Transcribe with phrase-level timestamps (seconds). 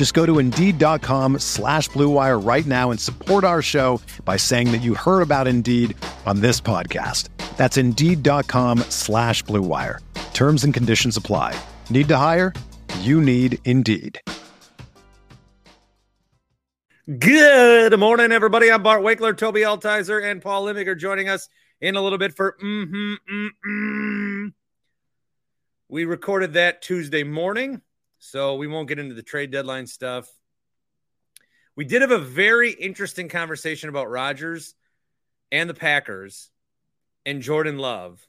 [0.00, 4.78] Just go to Indeed.com slash BlueWire right now and support our show by saying that
[4.78, 7.28] you heard about Indeed on this podcast.
[7.58, 9.98] That's Indeed.com slash BlueWire.
[10.32, 11.54] Terms and conditions apply.
[11.90, 12.54] Need to hire?
[13.00, 14.18] You need Indeed.
[17.18, 18.72] Good morning, everybody.
[18.72, 21.46] I'm Bart Winkler, Tobi Altizer, and Paul Imig joining us
[21.82, 24.46] in a little bit for mm-hmm, mm-hmm.
[25.90, 27.82] We recorded that Tuesday morning,
[28.20, 30.30] so we won't get into the trade deadline stuff.
[31.74, 34.74] We did have a very interesting conversation about Rodgers
[35.50, 36.50] and the Packers
[37.24, 38.24] and Jordan Love.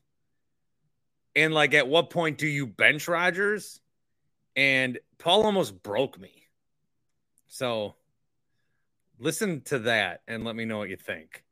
[1.36, 3.82] And like, at what point do you bench Rodgers?
[4.56, 6.48] And Paul almost broke me.
[7.48, 7.96] So
[9.20, 11.44] listen to that and let me know what you think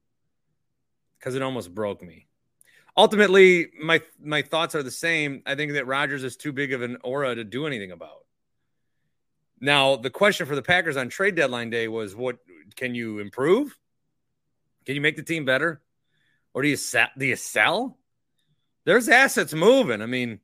[1.20, 2.26] because it almost broke me
[2.98, 6.82] ultimately my my thoughts are the same i think that Rodgers is too big of
[6.82, 8.26] an aura to do anything about
[9.62, 12.38] now the question for the packers on trade deadline day was what
[12.76, 13.78] can you improve
[14.86, 15.82] can you make the team better
[16.54, 17.98] or do you sell do you sell
[18.86, 20.40] there's assets moving i mean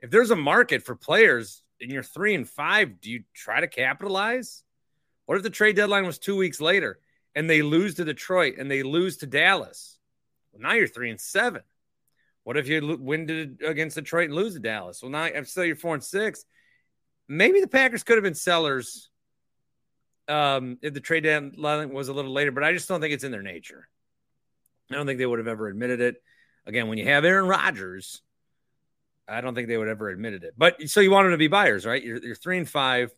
[0.00, 3.66] if there's a market for players and you're three and five do you try to
[3.66, 4.62] capitalize
[5.26, 7.00] what if the trade deadline was two weeks later
[7.34, 9.98] and they lose to Detroit and they lose to Dallas?
[10.52, 11.62] Well, now you're three and seven.
[12.44, 15.02] What if you win to, against Detroit and lose to Dallas?
[15.02, 16.44] Well, now I'm still you're four and six.
[17.28, 19.10] Maybe the Packers could have been sellers
[20.28, 23.24] um, if the trade deadline was a little later, but I just don't think it's
[23.24, 23.88] in their nature.
[24.90, 26.22] I don't think they would have ever admitted it.
[26.66, 28.22] Again, when you have Aaron Rodgers,
[29.28, 30.54] I don't think they would ever admitted it.
[30.56, 32.02] But so you want them to be buyers, right?
[32.02, 33.12] You're, you're three and five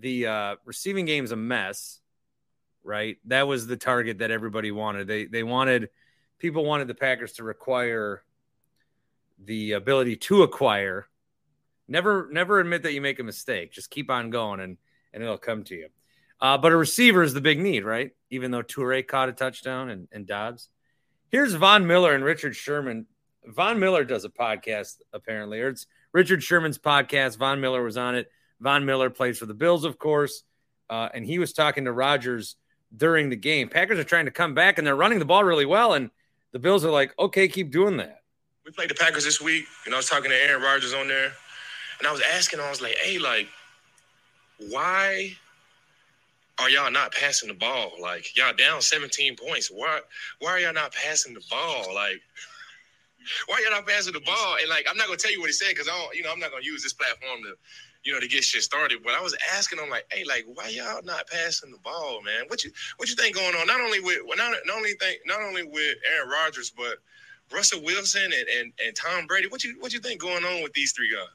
[0.00, 2.00] the uh, receiving game's a mess,
[2.84, 3.18] right?
[3.26, 5.06] That was the target that everybody wanted.
[5.06, 5.90] They they wanted
[6.38, 8.22] people wanted the Packers to require
[9.44, 11.08] the ability to acquire.
[11.88, 13.72] Never never admit that you make a mistake.
[13.72, 14.76] Just keep on going and
[15.12, 15.88] and it'll come to you.
[16.40, 18.10] Uh, but a receiver is the big need, right?
[18.30, 20.68] Even though Toure caught a touchdown and, and Doubs.
[21.30, 23.06] Here's Von Miller and Richard Sherman.
[23.44, 27.38] Von Miller does a podcast, apparently, or it's Richard Sherman's podcast.
[27.38, 28.30] Von Miller was on it.
[28.60, 30.42] Von Miller plays for the Bills, of course,
[30.90, 32.56] uh, and he was talking to Rodgers
[32.96, 33.68] during the game.
[33.68, 36.10] Packers are trying to come back, and they're running the ball really well, and
[36.52, 38.22] the Bills are like, okay, keep doing that.
[38.64, 41.32] We played the Packers this week, and I was talking to Aaron Rodgers on there,
[41.98, 43.48] and I was asking, I was like, hey, like,
[44.70, 45.32] why
[46.58, 47.92] are y'all not passing the ball?
[48.00, 49.70] Like, y'all down 17 points.
[49.70, 50.00] Why,
[50.40, 51.94] why are y'all not passing the ball?
[51.94, 52.20] Like,
[53.46, 54.56] why y'all not passing the ball?
[54.60, 56.32] And like, I'm not gonna tell you what he said because I don't, you know,
[56.32, 57.54] I'm not gonna use this platform to
[58.04, 59.00] you know, to get shit started.
[59.04, 62.44] But I was asking them like, hey, like, why y'all not passing the ball, man?
[62.48, 63.66] What you what you think going on?
[63.66, 66.98] Not only with not, not only think not only with Aaron Rodgers, but
[67.52, 69.48] Russell Wilson and, and, and Tom Brady.
[69.48, 71.28] What you what you think going on with these three guys?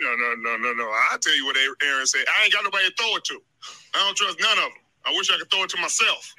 [0.00, 0.90] No, no, no, no, no.
[1.10, 2.24] I'll tell you what Aaron said.
[2.40, 3.40] I ain't got nobody to throw it to.
[3.94, 4.72] I don't trust none of them.
[5.04, 6.34] I wish I could throw it to myself.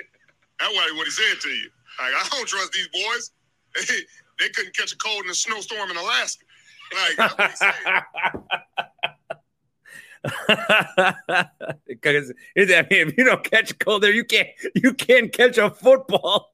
[0.60, 1.70] That's what he said to you.
[2.00, 3.32] Like, I don't trust these boys.
[3.76, 3.82] They,
[4.40, 6.44] they couldn't catch a cold in a snowstorm in Alaska.
[7.18, 7.18] Like,
[11.88, 15.58] because I mean, if you don't catch a cold there, you can't you can't catch
[15.58, 16.54] a football.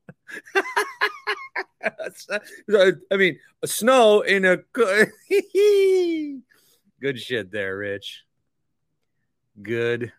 [1.84, 4.58] I mean, snow in a
[7.02, 8.24] good shit there, Rich.
[9.62, 10.12] Good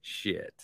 [0.00, 0.54] shit.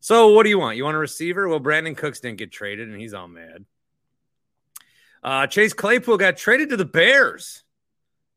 [0.00, 0.76] So, what do you want?
[0.76, 1.48] You want a receiver?
[1.48, 3.64] Well, Brandin Cooks didn't get traded, and he's all mad.
[5.22, 7.62] Uh, Chase Claypool got traded to the Bears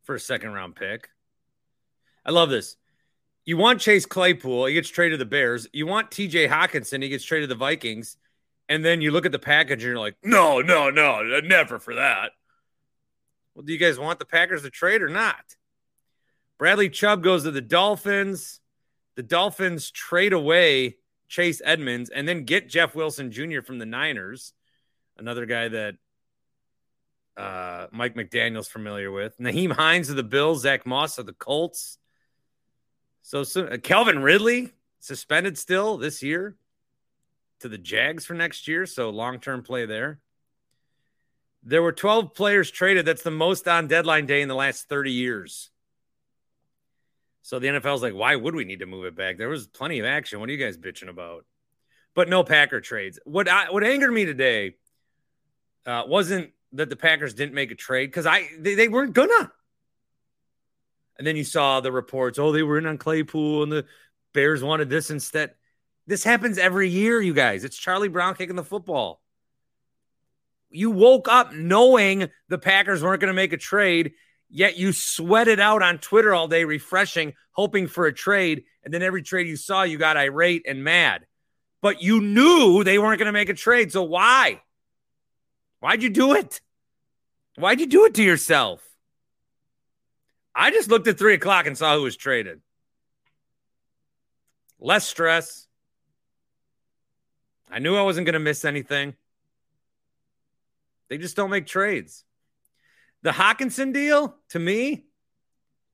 [0.03, 1.09] for a second round pick.
[2.25, 2.77] I love this.
[3.45, 5.67] You want Chase Claypool, he gets traded to the Bears.
[5.73, 8.17] You want TJ Hockenson, he gets traded to the Vikings.
[8.67, 11.95] And then you look at the package and you're like, no, no, no, never for
[11.95, 12.31] that.
[13.53, 15.55] Well, do you guys want the Packers to trade or not?
[16.57, 18.61] Bradley Chubb goes to the Dolphins.
[19.15, 20.97] The Dolphins trade away
[21.27, 23.61] Chase Edmonds and then get Jeff Wilson Jr.
[23.61, 24.53] from the Niners,
[25.17, 25.95] another guy that
[27.37, 29.37] uh, Mike McDaniel's familiar with.
[29.39, 31.97] Nyheim Hines of the Bills, Zach Moss of the Colts.
[33.21, 36.55] So, so uh, Calvin Ridley suspended still this year
[37.59, 38.85] to the Jags for next year.
[38.85, 40.19] So long term play there.
[41.63, 43.05] There were 12 players traded.
[43.05, 45.71] That's the most on deadline day in the last 30 years.
[47.45, 49.37] So the NFL's like, why would we need to move it back?
[49.37, 50.39] There was plenty of action.
[50.39, 51.45] What are you guys bitching about?
[52.15, 53.19] But no Packer trades.
[53.23, 54.77] What I, what angered me today
[55.85, 59.51] uh, wasn't that the Packers didn't make a trade because I they, they weren't gonna.
[61.19, 63.85] And then you saw the reports, oh, they were in on Claypool and the
[64.33, 65.53] Bears wanted this instead.
[66.07, 67.63] This happens every year, you guys.
[67.63, 69.21] It's Charlie Brown kicking the football.
[70.71, 74.13] You woke up knowing the Packers weren't going to make a trade,
[74.49, 78.63] yet you sweated out on Twitter all day, refreshing, hoping for a trade.
[78.83, 81.25] And then every trade you saw, you got irate and mad.
[81.81, 83.91] But you knew they weren't going to make a trade.
[83.91, 84.61] So why?
[85.79, 86.61] Why'd you do it?
[87.57, 88.81] Why'd you do it to yourself?
[90.53, 92.61] I just looked at three o'clock and saw who was traded.
[94.79, 95.67] Less stress.
[97.69, 99.15] I knew I wasn't going to miss anything.
[101.09, 102.24] They just don't make trades.
[103.25, 105.05] The Hockenson deal, to me,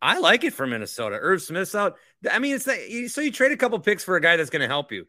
[0.02, 1.16] I like it for Minnesota.
[1.16, 1.96] Irv Smith's out.
[2.30, 4.64] I mean, it's the, so you trade a couple picks for a guy that's going
[4.64, 5.06] to help you.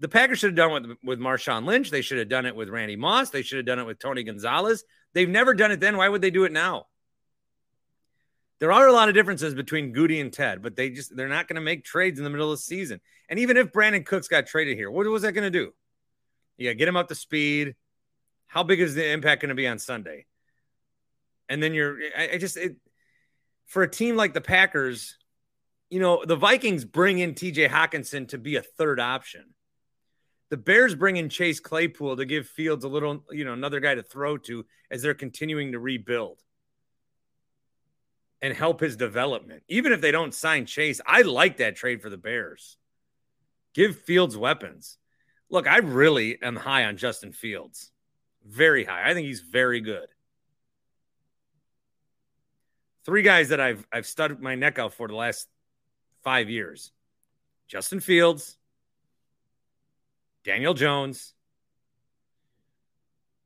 [0.00, 1.92] The Packers should have done it with, with Marshawn Lynch.
[1.92, 3.30] They should have done it with Randy Moss.
[3.30, 4.82] They should have done it with Tony Gonzalez.
[5.14, 5.96] They've never done it then.
[5.96, 6.86] Why would they do it now?
[8.58, 11.46] There are a lot of differences between Gutey and Ted, but they just they're not
[11.46, 13.00] going to make trades in the middle of the season.
[13.28, 15.72] And even if Brandin Cooks got traded here, what was that going to do?
[16.58, 17.76] To get him up to speed.
[18.48, 20.26] How big is the impact going to be on Sunday?
[21.50, 22.76] And then you're, I, I just, it,
[23.66, 25.18] for a team like the Packers,
[25.90, 29.52] you know, the Vikings bring in TJ Hockenson to be a third option.
[30.48, 33.94] The Bears bring in Chase Claypool to give Fields a little, you know, another guy
[33.96, 36.40] to throw to as they're continuing to rebuild
[38.40, 39.62] and help his development.
[39.68, 42.76] Even if they don't sign Chase, I like that trade for the Bears.
[43.74, 44.98] Give Fields weapons.
[45.50, 47.90] Look, I really am high on Justin Fields.
[48.44, 49.08] Very high.
[49.08, 50.06] I think he's very good.
[53.04, 55.48] Three guys that I've I've studied my neck out for the last
[56.22, 56.92] five years.
[57.66, 58.56] Justin Fields,
[60.44, 61.34] Daniel Jones,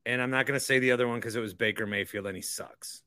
[0.07, 2.37] and I'm not going to say the other one because it was Baker Mayfield and
[2.37, 3.03] he sucks.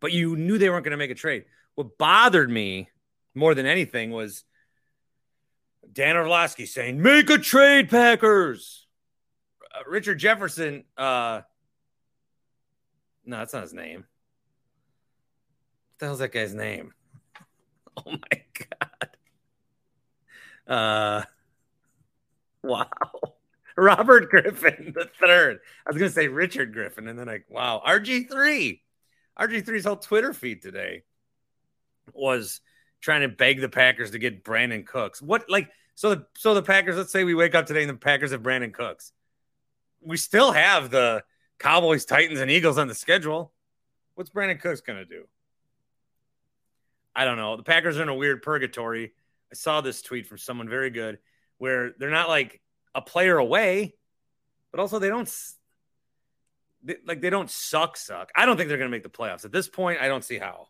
[0.00, 1.44] But you knew they weren't going to make a trade.
[1.74, 2.88] What bothered me
[3.34, 4.44] more than anything was
[5.90, 8.86] Dan Orlovsky saying, "Make a trade, Packers."
[9.74, 10.84] Uh, Richard Jefferson.
[10.96, 11.42] Uh,
[13.24, 14.04] no, that's not his name.
[15.98, 16.92] The hell's that guy's name?
[18.06, 19.10] Oh my god.
[20.68, 21.24] Uh
[22.62, 22.88] Wow.
[23.76, 25.58] Robert Griffin the third.
[25.86, 28.80] I was gonna say Richard Griffin, and then like, wow, RG3.
[29.38, 31.04] RG3's whole Twitter feed today
[32.12, 32.60] was
[33.00, 35.22] trying to beg the Packers to get Brandin Cooks.
[35.22, 37.94] What like so the so the Packers, let's say we wake up today and the
[37.94, 39.12] Packers have Brandin Cooks.
[40.00, 41.22] We still have the
[41.58, 43.52] Cowboys, Titans, and Eagles on the schedule.
[44.14, 45.24] What's Brandin Cooks gonna do?
[47.14, 47.56] I don't know.
[47.56, 49.12] The Packers are in a weird purgatory.
[49.50, 51.18] I saw this tweet from someone very good
[51.58, 52.60] where they're not like
[52.94, 53.94] a player away,
[54.70, 55.32] but also they don't
[56.82, 58.30] they, like they don't suck suck.
[58.36, 60.00] I don't think they're going to make the playoffs at this point.
[60.00, 60.68] I don't see how.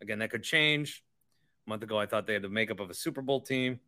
[0.00, 1.02] Again, that could change.
[1.66, 3.80] A month ago, I thought they had the makeup of a Super Bowl team.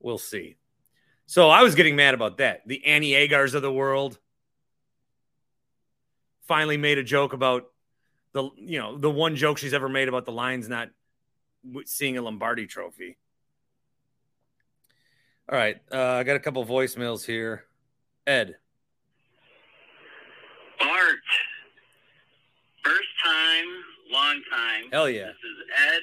[0.00, 0.56] We'll see.
[1.26, 2.62] So I was getting mad about that.
[2.66, 4.18] The Annie Agars of the world
[6.46, 7.64] finally made a joke about
[8.34, 10.90] the you know the one joke she's ever made about the Lions not
[11.86, 13.16] seeing a Lombardi Trophy.
[15.50, 15.76] All right.
[15.90, 17.64] Uh, I got a couple voicemails here.
[18.26, 18.56] Ed.
[20.78, 21.16] Bart.
[22.82, 23.66] First time,
[24.10, 24.84] long time.
[24.90, 25.26] Hell yeah.
[25.26, 26.02] This is Ed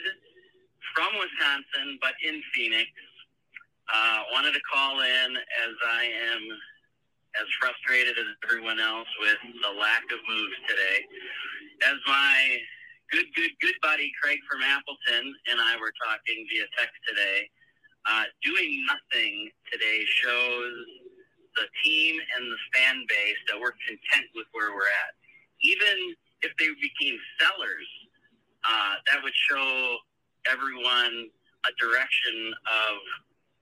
[0.95, 2.89] from Wisconsin, but in Phoenix.
[3.93, 6.41] Uh, wanted to call in as I am
[7.39, 11.05] as frustrated as everyone else with the lack of moves today.
[11.81, 12.61] As my
[13.09, 17.49] good, good, good buddy Craig from Appleton and I were talking via text today,
[18.05, 20.77] uh, doing nothing today shows
[21.57, 25.17] the team and the fan base that we're content with where we're at.
[25.65, 26.13] Even
[26.45, 27.89] if they became sellers,
[28.61, 29.97] uh, that would show
[30.45, 31.33] everyone
[31.65, 33.01] a direction of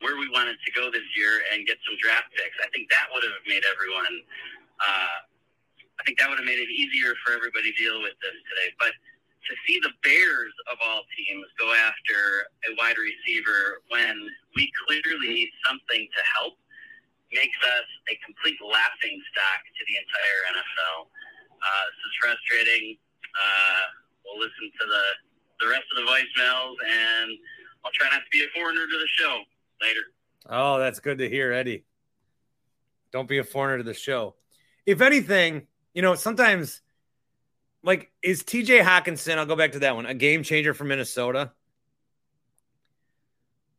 [0.03, 2.55] where we wanted to go this year and get some draft picks.
[2.59, 4.15] I think that would have made everyone.
[4.79, 5.28] Uh,
[5.99, 8.71] I think that would have made it easier for everybody to deal with this today.
[8.79, 14.15] But to see the Bears of all teams go after a wide receiver when
[14.55, 16.55] we clearly need something to help
[17.31, 20.97] makes us a complete laughing stock to the entire NFL.
[21.59, 22.97] Uh, this is frustrating.
[23.35, 23.83] Uh,
[24.25, 25.05] we'll listen to the,
[25.61, 27.37] the rest of the voicemails, and
[27.83, 29.43] I'll try not to be a foreigner to the show
[29.81, 30.03] later.
[30.47, 31.85] Oh, that's good to hear, Eddie.
[33.11, 34.35] Don't be a foreigner to the show.
[34.85, 36.81] If anything, you know, sometimes
[37.83, 41.51] like is TJ Hockenson, I'll go back to that one, a game changer for Minnesota?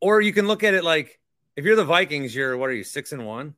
[0.01, 1.19] Or you can look at it like
[1.57, 3.55] if you're the Vikings, you're what are you, six and one?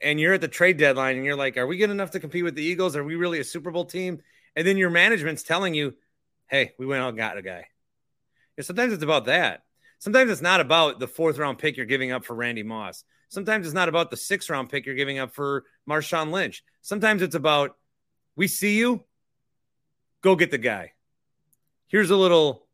[0.00, 2.44] And you're at the trade deadline and you're like, are we good enough to compete
[2.44, 2.96] with the Eagles?
[2.96, 4.20] Are we really a Super Bowl team?
[4.56, 5.94] And then your management's telling you,
[6.48, 7.66] hey, we went out and got a guy.
[8.56, 9.62] And sometimes it's about that.
[9.98, 13.04] Sometimes it's not about the fourth round pick you're giving up for Randy Moss.
[13.32, 16.62] Sometimes it's not about the six round pick you're giving up for Marshawn Lynch.
[16.82, 17.74] Sometimes it's about
[18.36, 19.04] we see you,
[20.20, 20.92] go get the guy.
[21.86, 22.66] Here's a little,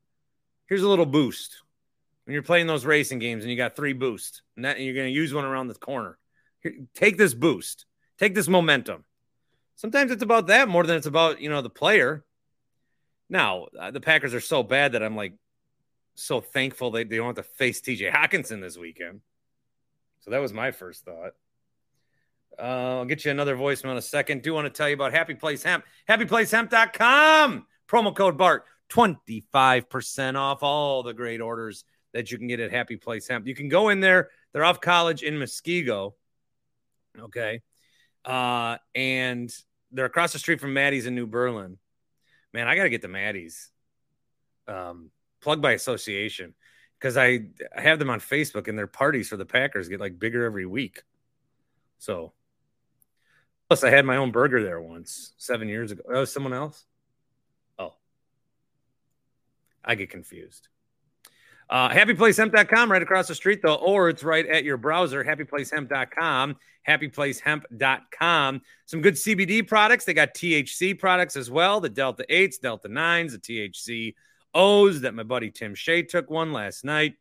[0.66, 1.62] here's a little boost
[2.24, 4.96] when you're playing those racing games and you got three boosts and, that, and you're
[4.96, 6.18] going to use one around the corner.
[6.60, 7.86] Here, take this boost,
[8.18, 9.04] take this momentum.
[9.76, 12.24] Sometimes it's about that more than it's about you know the player.
[13.30, 15.34] Now uh, the Packers are so bad that I'm like
[16.16, 19.20] so thankful they, they don't have to face TJ Hockenson this weekend.
[20.28, 21.32] So that was my first thought.
[22.58, 24.42] Uh, I'll get you another voicemail in a second.
[24.42, 25.84] Do want to tell you about Happy Place Hemp.
[26.06, 27.66] HappyPlaceHemp.com.
[27.88, 28.66] Promo code BART.
[28.90, 33.46] 25% off all the great orders that you can get at Happy Place Hemp.
[33.46, 34.28] You can go in there.
[34.52, 36.12] They're off college in Muskego.
[37.18, 37.62] Okay.
[38.22, 39.50] Uh, and
[39.92, 41.78] they're across the street from Maddie's in New Berlin.
[42.52, 43.70] Man, I got to get the Maddie's.
[44.66, 46.54] Um, plug by association
[46.98, 47.40] because I,
[47.76, 50.66] I have them on Facebook and their parties for the Packers get like bigger every
[50.66, 51.02] week.
[51.98, 52.32] So,
[53.68, 56.02] plus I had my own burger there once seven years ago.
[56.12, 56.84] Oh, someone else?
[57.78, 57.94] Oh,
[59.84, 60.68] I get confused.
[61.70, 66.56] Uh, happyplacehemp.com right across the street though, or it's right at your browser, happyplacehemp.com,
[66.88, 68.62] happyplacehemp.com.
[68.86, 70.06] Some good CBD products.
[70.06, 74.14] They got THC products as well, the Delta 8s, Delta 9s, the THC
[74.58, 77.14] O's that my buddy Tim Shea took one last night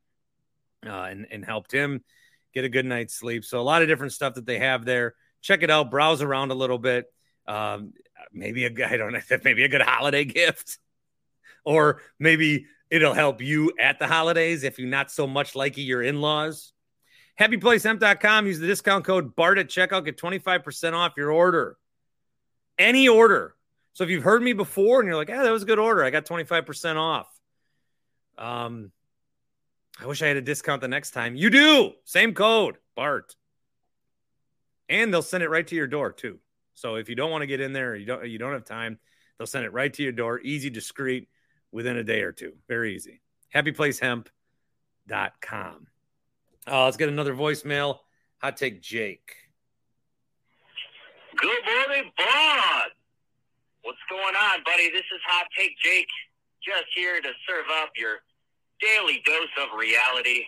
[0.84, 2.03] uh, and, and helped him
[2.51, 3.46] get a good night's sleep.
[3.46, 5.13] So a lot of different stuff that they have there.
[5.44, 7.06] Check it out, browse around a little bit.
[7.48, 7.94] Um,
[8.34, 10.79] maybe a I don't know, maybe a good holiday gift,
[11.63, 16.01] or maybe it'll help you at the holidays if you're not so much like your
[16.01, 16.74] in-laws.
[17.39, 18.48] HappyPlaceHemp.com.
[18.48, 20.06] Use the discount code BART at checkout.
[20.06, 21.77] Get 25% off your order.
[22.79, 23.56] Any order.
[23.97, 26.03] So if you've heard me before and you're like, yeah, that was a good order,
[26.03, 27.27] I got 25% off.
[28.37, 28.91] Um,
[29.99, 31.35] I wish I had a discount the next time.
[31.35, 31.93] You do.
[32.05, 33.35] Same code, Bart.
[34.87, 36.37] And they'll send it right to your door too.
[36.75, 38.99] So if you don't want to get in there, you don't you don't have time,
[39.39, 41.27] they'll send it right to your door, easy, discreet,
[41.71, 42.53] within a day or two.
[42.67, 43.23] Very easy.
[43.55, 45.87] Happyplacehemp.com.
[46.67, 47.97] Uh, let's get another voicemail.
[48.43, 49.33] Hot take Jake.
[51.35, 52.66] Good morning, Bart.
[53.88, 54.91] What's going on, buddy?
[54.91, 56.12] This is Hot Take Jake,
[56.60, 58.20] just here to serve up your
[58.84, 60.44] daily dose of reality.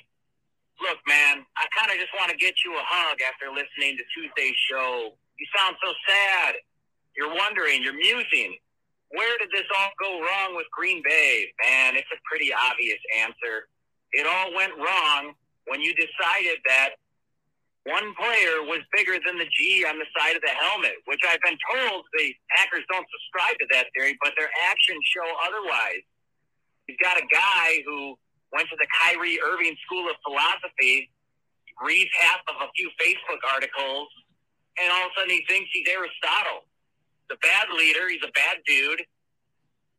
[0.83, 4.03] Look, man, I kind of just want to get you a hug after listening to
[4.11, 5.15] Tuesday's show.
[5.39, 6.59] You sound so sad.
[7.15, 8.59] You're wondering, you're musing.
[9.15, 11.47] Where did this all go wrong with Green Bay?
[11.63, 13.71] Man, it's a pretty obvious answer.
[14.19, 15.31] It all went wrong
[15.63, 16.98] when you decided that
[17.87, 21.39] one player was bigger than the G on the side of the helmet, which I've
[21.41, 26.03] been told the Packers don't subscribe to that theory, but their actions show otherwise.
[26.87, 28.19] You've got a guy who
[28.51, 31.07] went to the Kyrie Irving School of Philosophy,
[31.79, 34.09] reads half of a few Facebook articles,
[34.81, 36.67] and all of a sudden he thinks he's Aristotle.
[37.29, 39.05] The bad leader, he's a bad dude,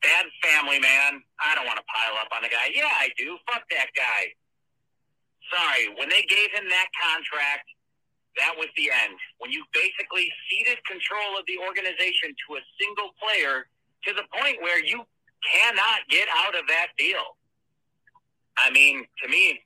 [0.02, 1.22] bad family man.
[1.40, 2.74] I don't want to pile up on the guy.
[2.74, 3.38] Yeah, I do.
[3.48, 4.34] Fuck that guy.
[5.50, 7.66] Sorry, when they gave him that contract,
[8.38, 9.18] that was the end.
[9.38, 13.66] When you basically ceded control of the organization to a single player
[14.06, 15.02] to the point where you
[15.42, 17.36] cannot get out of that deal.
[18.58, 19.60] I mean, to me,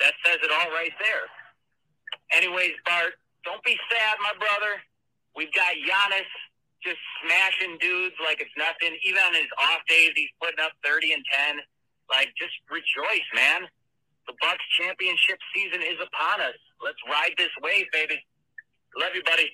[0.00, 1.28] that says it all right there.
[2.34, 4.80] Anyways, Bart, don't be sad, my brother.
[5.36, 6.30] We've got Giannis
[6.82, 8.96] just smashing dudes like it's nothing.
[9.04, 11.60] Even on his off days, he's putting up 30 and 10.
[12.08, 13.68] Like, just rejoice, man.
[14.30, 16.54] The Bucks championship season is upon us.
[16.80, 18.24] Let's ride this wave, baby.
[18.96, 19.50] Love you, buddy.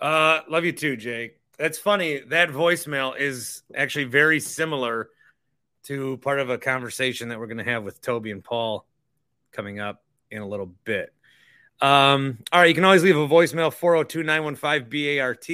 [0.00, 1.38] Uh, love you too, Jake.
[1.58, 2.20] That's funny.
[2.20, 5.10] That voicemail is actually very similar
[5.84, 8.86] to part of a conversation that we're going to have with Tobi and Paul
[9.52, 11.12] coming up in a little bit.
[11.82, 15.50] Um, all right, you can always leave a voicemail 402 915 BART.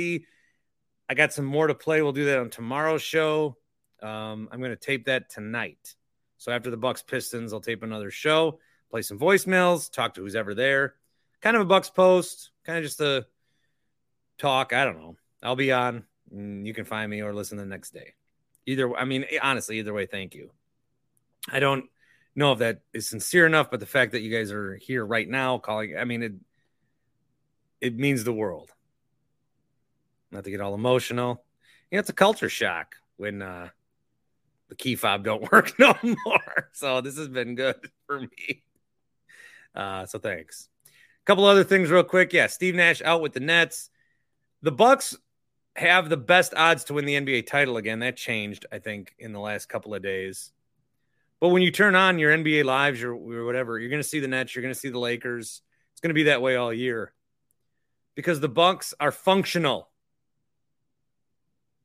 [1.09, 2.01] I got some more to play.
[2.01, 3.57] We'll do that on tomorrow's show.
[4.01, 5.97] Um, I'm going to tape that tonight.
[6.41, 8.61] So after the Bucks Pistons, I'll tape another show.
[8.91, 10.95] play some voicemails, talk to who's ever there.
[11.43, 13.27] Kind of a Bucks post, kind of just a
[14.39, 14.73] talk.
[14.73, 15.17] I don't know.
[15.43, 16.05] I'll be on.
[16.33, 18.15] You can find me or listen the next day.
[18.65, 20.51] Either, I mean, honestly, either way, thank you.
[21.53, 21.85] I don't
[22.35, 25.29] know if that is sincere enough, but the fact that you guys are here right
[25.29, 26.33] now calling, I mean, it
[27.83, 28.71] it means the world.
[30.31, 31.45] Not to get all emotional.
[31.91, 33.69] You know, it's a culture shock when uh
[34.71, 36.71] the key fob don't work no more.
[36.73, 38.63] So this has been good for me.
[39.75, 40.69] Uh, so thanks.
[40.87, 42.33] A couple other things real quick.
[42.33, 43.91] Yeah, Steve Nash out with the Nets.
[44.63, 45.17] The Bucks
[45.77, 48.01] have the best odds to win the NBA title again.
[48.01, 50.53] That changed, I think, in the last couple of days.
[51.41, 54.29] But when you turn on your NBA lives or whatever, you're going to see the
[54.29, 55.63] Nets, you're going to see the Lakers.
[55.93, 57.13] It's going to be that way all year
[58.15, 59.89] because the Bucks are functional.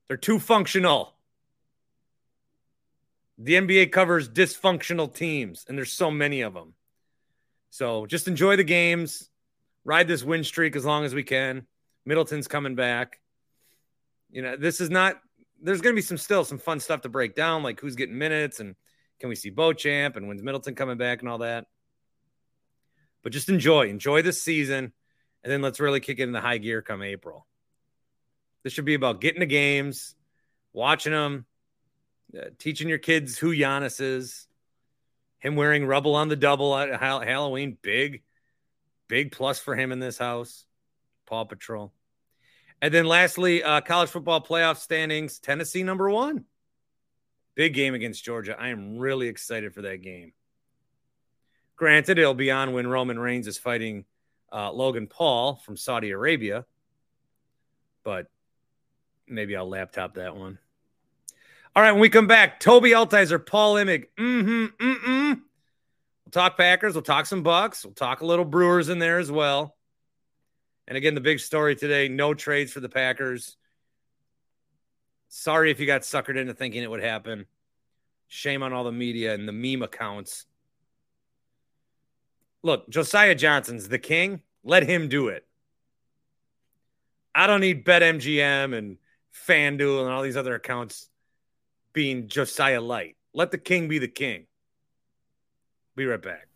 [0.07, 1.14] They're too functional.
[3.37, 6.73] The NBA covers dysfunctional teams, and there's so many of them.
[7.69, 9.29] So just enjoy the games,
[9.83, 11.67] ride this win streak as long as we can.
[12.05, 13.19] Middleton's coming back.
[14.31, 15.19] You know, this is not.
[15.61, 18.17] There's going to be some still some fun stuff to break down, like who's getting
[18.17, 18.75] minutes and
[19.19, 21.65] can we see Beauchamp and when's Middleton coming back and all that.
[23.23, 24.93] But just enjoy, enjoy this season,
[25.43, 27.47] and then let's really kick it into high gear come April.
[28.63, 30.15] This should be about getting the games,
[30.73, 31.45] watching them,
[32.37, 34.47] uh, teaching your kids who Giannis is,
[35.39, 38.23] him wearing rubble on the double at Halloween, big,
[39.07, 40.65] big plus for him in this house.
[41.25, 41.91] Paw Patrol.
[42.81, 46.45] And then lastly, uh, college football playoff standings Tennessee number one.
[47.55, 48.55] Big game against Georgia.
[48.59, 50.33] I am really excited for that game.
[51.77, 54.05] Granted, it'll be on when Roman Reigns is fighting
[54.51, 56.65] uh, Logan Paul from Saudi Arabia,
[58.03, 58.27] but
[59.27, 60.57] maybe I'll laptop that one.
[61.75, 64.05] All right, when we come back, Tobi Altizer, Paul Imig.
[64.17, 65.41] Mm-hmm, mm-mm.
[66.25, 66.93] We'll talk Packers.
[66.93, 67.83] We'll talk some Bucks.
[67.83, 69.75] We'll talk a little Brewers in there as well.
[70.87, 73.57] And again, the big story today: no trades for the Packers.
[75.27, 77.45] Sorry if you got suckered into thinking it would happen.
[78.29, 80.45] Shame on all the media and the meme accounts.
[82.63, 84.41] Look, Josiah Johnson's the king.
[84.63, 85.45] Let him do it.
[87.35, 88.97] I don't need BetMGM and
[89.45, 91.09] FanDuel and all these other accounts
[91.95, 93.15] being Josiah Light.
[93.33, 94.45] Let the king be the king.
[95.95, 96.47] Be right back.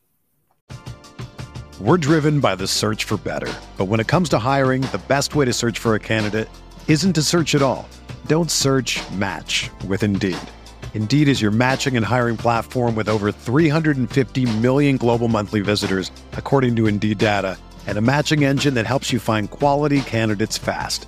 [1.79, 3.51] We're driven by the search for better.
[3.77, 6.49] But when it comes to hiring, the best way to search for a candidate
[6.89, 7.87] isn't to search at all.
[8.27, 10.37] Don't search match with Indeed.
[10.93, 16.75] Indeed is your matching and hiring platform with over 350 million global monthly visitors, according
[16.75, 21.07] to Indeed data, and a matching engine that helps you find quality candidates fast.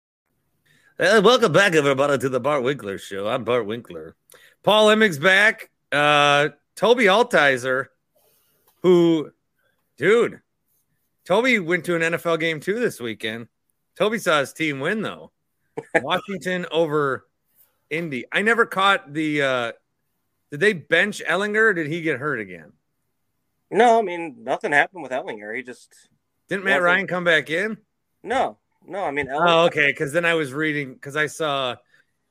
[0.99, 3.27] Uh, welcome back, everybody, to the Bart Winkler Show.
[3.27, 4.15] I'm Bart Winkler.
[4.63, 5.69] Paul Imig's back.
[5.91, 7.87] Uh, Tobi Altizer,
[8.83, 9.31] who,
[9.97, 10.41] dude,
[11.27, 13.47] Tobi went to an NFL game too this weekend.
[13.99, 15.31] Tobi saw his team win though.
[15.95, 17.25] Washington over
[17.89, 18.25] Indy.
[18.31, 19.41] I never caught the.
[19.41, 19.71] uh
[20.51, 21.55] Did they bench Ehlinger?
[21.55, 22.73] or Did he get hurt again?
[23.71, 25.55] No, I mean nothing happened with Ehlinger.
[25.55, 25.93] He just
[26.47, 27.77] didn't Matt Ryan come back in.
[28.23, 29.03] No, no.
[29.03, 29.47] I mean, Ehlinger...
[29.47, 29.87] oh, okay.
[29.87, 31.75] Because then I was reading because I saw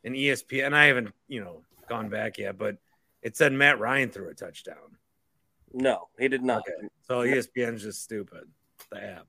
[0.04, 2.76] an ESPN, and I haven't you know gone back yet, but
[3.22, 4.96] it said Matt Ryan threw a touchdown.
[5.72, 6.60] No, he did not.
[6.60, 6.88] Okay.
[7.06, 8.48] So ESPN's just stupid
[8.90, 9.26] the app.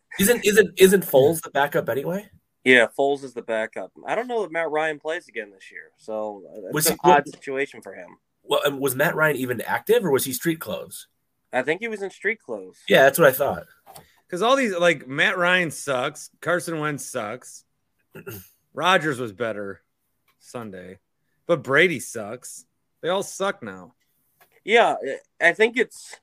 [0.18, 2.28] isn't isn't isn't Foles the backup anyway?
[2.64, 3.90] Yeah, Foles is the backup.
[4.06, 6.98] I don't know that Matt Ryan plays again this year, so uh, it's Was an
[7.04, 8.08] he- odd situation for him.
[8.44, 11.06] Well, was Matt Ryan even active, or was he street clothes?
[11.52, 12.78] I think he was in street clothes.
[12.88, 13.66] Yeah, that's what I thought.
[14.32, 17.64] Because all these like Matt Ryan sucks, Carson Wentz sucks,
[18.72, 19.82] Rodgers was better
[20.38, 21.00] Sunday,
[21.46, 22.64] but Brady sucks.
[23.02, 23.92] They all suck now.
[24.64, 24.94] Yeah,
[25.38, 26.16] I think it's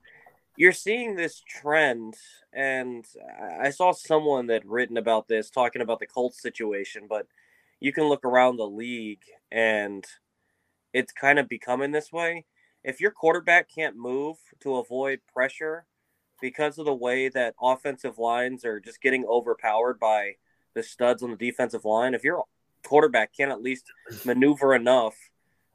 [0.58, 2.16] you're seeing this trend,
[2.52, 3.06] and
[3.40, 7.28] I I saw someone that written about this talking about the Colts situation, but
[7.80, 10.04] you can look around the league and
[10.94, 12.48] it's kind of becoming this way.
[12.84, 15.86] If your quarterback can't move to avoid pressure
[16.42, 20.36] because of the way that offensive lines are just getting overpowered by
[20.74, 22.44] the studs on the defensive line, if your
[22.86, 23.92] quarterback can't at least
[24.26, 25.16] maneuver enough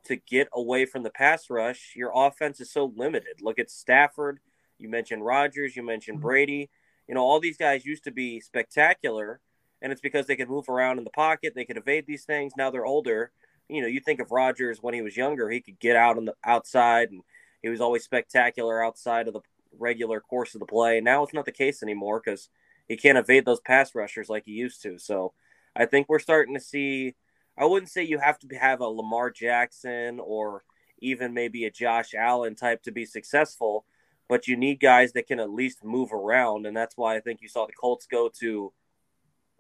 [0.05, 3.41] to get away from the pass rush, your offense is so limited.
[3.41, 4.41] Look at Stafford.
[4.79, 5.77] You mentioned Rodgers.
[5.77, 6.27] You mentioned mm-hmm.
[6.27, 6.71] Brady.
[7.09, 9.41] You know, all these guys used to be spectacular,
[9.83, 11.55] and it's because they could move around in the pocket.
[11.55, 12.55] They could evade these things.
[12.57, 13.31] Now they're older.
[13.69, 16.27] You know, you think of Rodgers when he was younger, he could get out on
[16.27, 17.23] the outside, and
[17.63, 19.41] he was always spectacular outside of the
[19.79, 21.01] regular course of the play.
[21.01, 22.49] Now it's not the case anymore because
[22.89, 24.99] he can't evade those pass rushers like he used to.
[24.99, 25.33] So
[25.75, 27.15] I think we're starting to see.
[27.57, 30.65] I wouldn't say you have to have a Lamar Jackson or
[30.99, 33.85] even maybe a Josh Allen type to be successful,
[34.29, 37.41] but you need guys that can at least move around, and that's why I think
[37.43, 38.73] you saw the Colts go to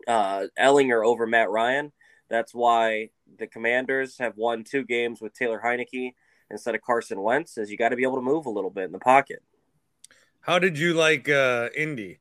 [0.08, 1.92] uh, Ehlinger over Matt Ryan.
[2.30, 6.14] That's why the Commanders have won two games with Taylor Heinicke
[6.50, 8.84] instead of Carson Wentz, is you got to be able to move a little bit
[8.84, 9.42] in the pocket.
[10.44, 12.18] How did you like uh Indy?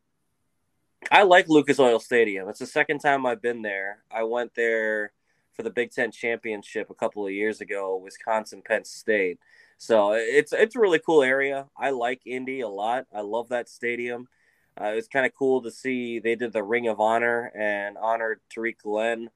[1.12, 2.48] I like Lucas Oil Stadium.
[2.48, 4.04] It's the second time I've been there.
[4.10, 5.12] I went there
[5.52, 9.40] for the Big Ten championship a couple of years ago, Wisconsin Penn State.
[9.78, 11.68] So it's it's a really cool area.
[11.78, 13.08] I like Indy a lot.
[13.14, 14.30] I love that stadium.
[14.80, 17.98] Uh, it was kind of cool to see they did the Ring of Honor and
[17.98, 19.30] honored Tarik Glenn.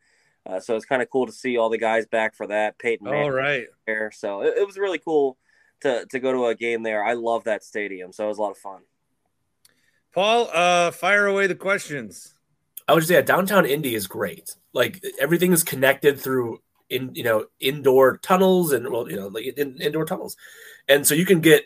[0.46, 2.80] Uh, so it's kind of cool to see all the guys back for that.
[2.80, 3.68] Peyton All Manning right.
[3.86, 4.12] there.
[4.12, 5.38] So it, it was really cool
[5.82, 7.04] to to go to a game there.
[7.04, 8.12] I love that stadium.
[8.12, 8.82] So it was a lot of fun.
[10.14, 12.34] Paul, uh fire away the questions.
[12.88, 14.56] I would say yeah, downtown Indy is great.
[14.74, 19.46] Like everything is connected through in you know indoor tunnels and well you know like
[19.58, 20.38] in, indoor tunnels,
[20.88, 21.66] and so you can get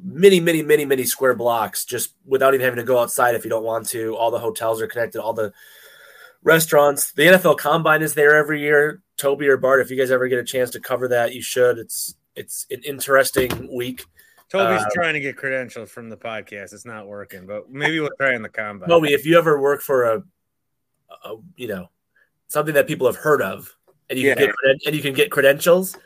[0.00, 3.50] many many many many square blocks just without even having to go outside if you
[3.50, 4.14] don't want to.
[4.16, 5.20] All the hotels are connected.
[5.20, 5.52] All the
[6.42, 7.12] restaurants.
[7.12, 9.02] The NFL Combine is there every year.
[9.18, 11.78] Tobi or Bart, if you guys ever get a chance to cover that, you should.
[11.78, 14.04] It's it's an interesting week.
[14.52, 16.72] Tobi's Uh, trying to get credentials from the podcast.
[16.72, 18.88] It's not working, but maybe we'll try in the combine.
[18.88, 20.22] Tobi, if you ever work for a,
[21.24, 21.90] a you know
[22.48, 23.76] something that people have heard of,
[24.08, 24.54] and you can get
[24.86, 25.96] and you can get credentials,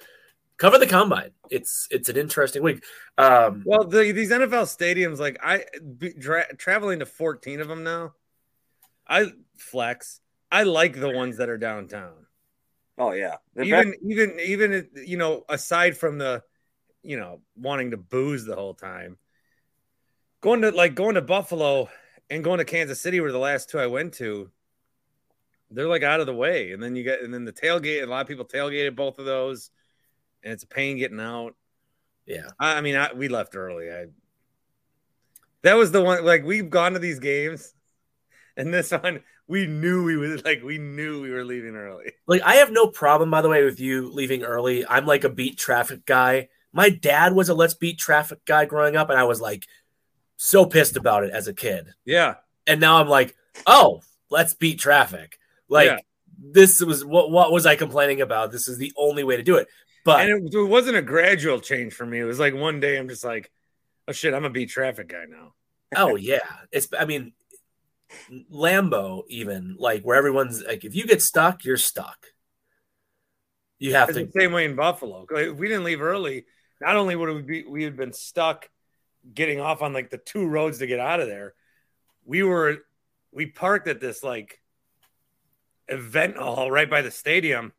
[0.58, 1.30] cover the combine.
[1.50, 2.84] It's it's an interesting week.
[3.16, 5.64] Um, Well, the, these NFL stadiums, like I
[5.98, 8.14] be, dra- traveling to 14 of them now.
[9.06, 10.20] I flex.
[10.50, 12.26] I like the ones that are downtown.
[12.96, 16.42] Oh yeah, They're Even even even you know, aside from the
[17.04, 19.18] you know, wanting to booze the whole time.
[20.40, 21.88] Going to like going to Buffalo
[22.30, 24.50] and going to Kansas City were the last two I went to.
[25.70, 26.72] They're like out of the way.
[26.72, 29.26] And then you get and then the tailgate, a lot of people tailgated both of
[29.26, 29.70] those.
[30.42, 31.54] And it's a pain getting out.
[32.26, 33.90] yeah, I, I mean, I, we left early.
[33.90, 34.06] I
[35.62, 36.24] that was the one.
[36.24, 37.74] Like we've gone to these games,
[38.56, 42.12] and this one we knew we was like we knew we were leaving early.
[42.26, 44.86] like I have no problem by the way with you leaving early.
[44.86, 46.48] I'm like a beat traffic guy.
[46.72, 49.66] My dad was a let's beat traffic guy growing up, and I was like
[50.36, 51.88] so pissed about it as a kid.
[52.04, 55.38] Yeah, and now I'm like, oh, let's beat traffic.
[55.68, 55.98] Like Yeah.
[56.38, 58.50] this was what what was I complaining about?
[58.50, 59.68] This is the only way to do it.
[60.04, 62.18] But and it, it wasn't a gradual change for me.
[62.18, 63.50] It was like one day I'm just like,
[64.08, 65.54] oh shit, I'm a beat traffic guy now.
[65.96, 66.40] oh yeah,
[66.72, 67.32] it's I mean
[68.52, 72.26] Lambeau even like where everyone's like if you get stuck, you're stuck.
[73.78, 75.26] You have It's to the same way in Buffalo.
[75.30, 76.46] Like, if we didn't leave early,
[76.80, 78.68] not only would we be we had been stuck
[79.32, 81.54] getting off on like the two roads to get out of there,
[82.24, 82.78] we were
[83.32, 84.60] we parked at this like
[85.88, 87.72] event hall right by the stadium,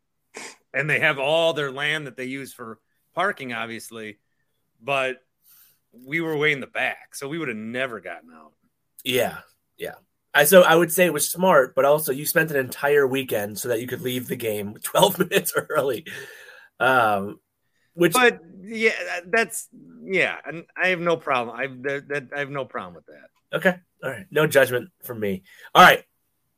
[0.73, 2.79] and they have all their land that they use for
[3.13, 4.19] parking, obviously,
[4.81, 5.17] but
[5.91, 8.53] we were way in the back, so we would have never gotten out.
[9.03, 9.37] Yeah,
[9.77, 9.95] yeah.
[10.35, 13.57] I so I would say it was smart, but also you spent an entire weekend
[13.57, 16.05] so that you could leave the game 12 minutes early.
[16.79, 17.39] Um
[17.93, 18.91] which But yeah,
[19.25, 19.69] that's
[20.03, 21.55] yeah, and I have no problem.
[21.57, 23.57] I that, that I have no problem with that.
[23.57, 23.75] Okay.
[24.03, 24.25] All right.
[24.29, 25.43] No judgment from me.
[25.73, 26.03] All right.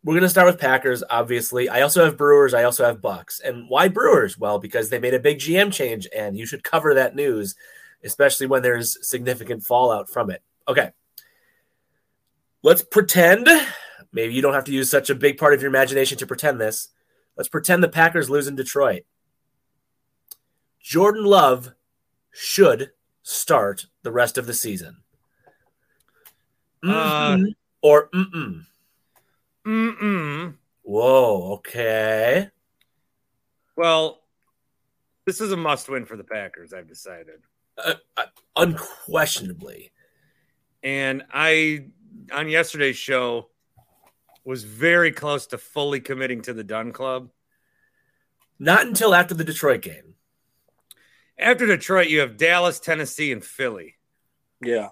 [0.03, 1.69] We're going to start with Packers, obviously.
[1.69, 2.53] I also have Brewers.
[2.53, 3.39] I also have Bucks.
[3.39, 4.37] And why Brewers?
[4.37, 7.55] Well, because they made a big GM change, and you should cover that news,
[8.03, 10.41] especially when there's significant fallout from it.
[10.67, 10.91] Okay.
[12.63, 13.47] Let's pretend
[14.11, 16.59] maybe you don't have to use such a big part of your imagination to pretend
[16.59, 16.89] this.
[17.35, 19.03] Let's pretend the Packers lose in Detroit.
[20.81, 21.73] Jordan Love
[22.31, 22.91] should
[23.23, 25.03] start the rest of the season.
[26.83, 27.55] Uh, Mhm.
[27.81, 28.65] or mm-mm.
[29.65, 30.55] Mm-mm.
[30.83, 32.49] Whoa, okay.
[33.75, 34.23] Well,
[35.25, 36.73] this is a must-win for the Packers.
[36.73, 37.41] I've decided,
[37.77, 39.91] Uh, uh, unquestionably.
[40.83, 41.87] and I
[42.33, 43.49] on yesterday's show
[44.43, 47.29] was very close to fully committing to the Dunn Club.
[48.59, 50.15] Not until after the Detroit game.
[51.37, 53.95] After Detroit, you have Dallas, Tennessee, and Philly.
[54.61, 54.89] Yeah.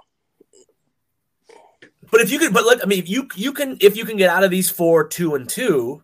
[2.12, 4.30] But if you could, but let, I mean, you you can if you can get
[4.30, 6.04] out of these four, two and two.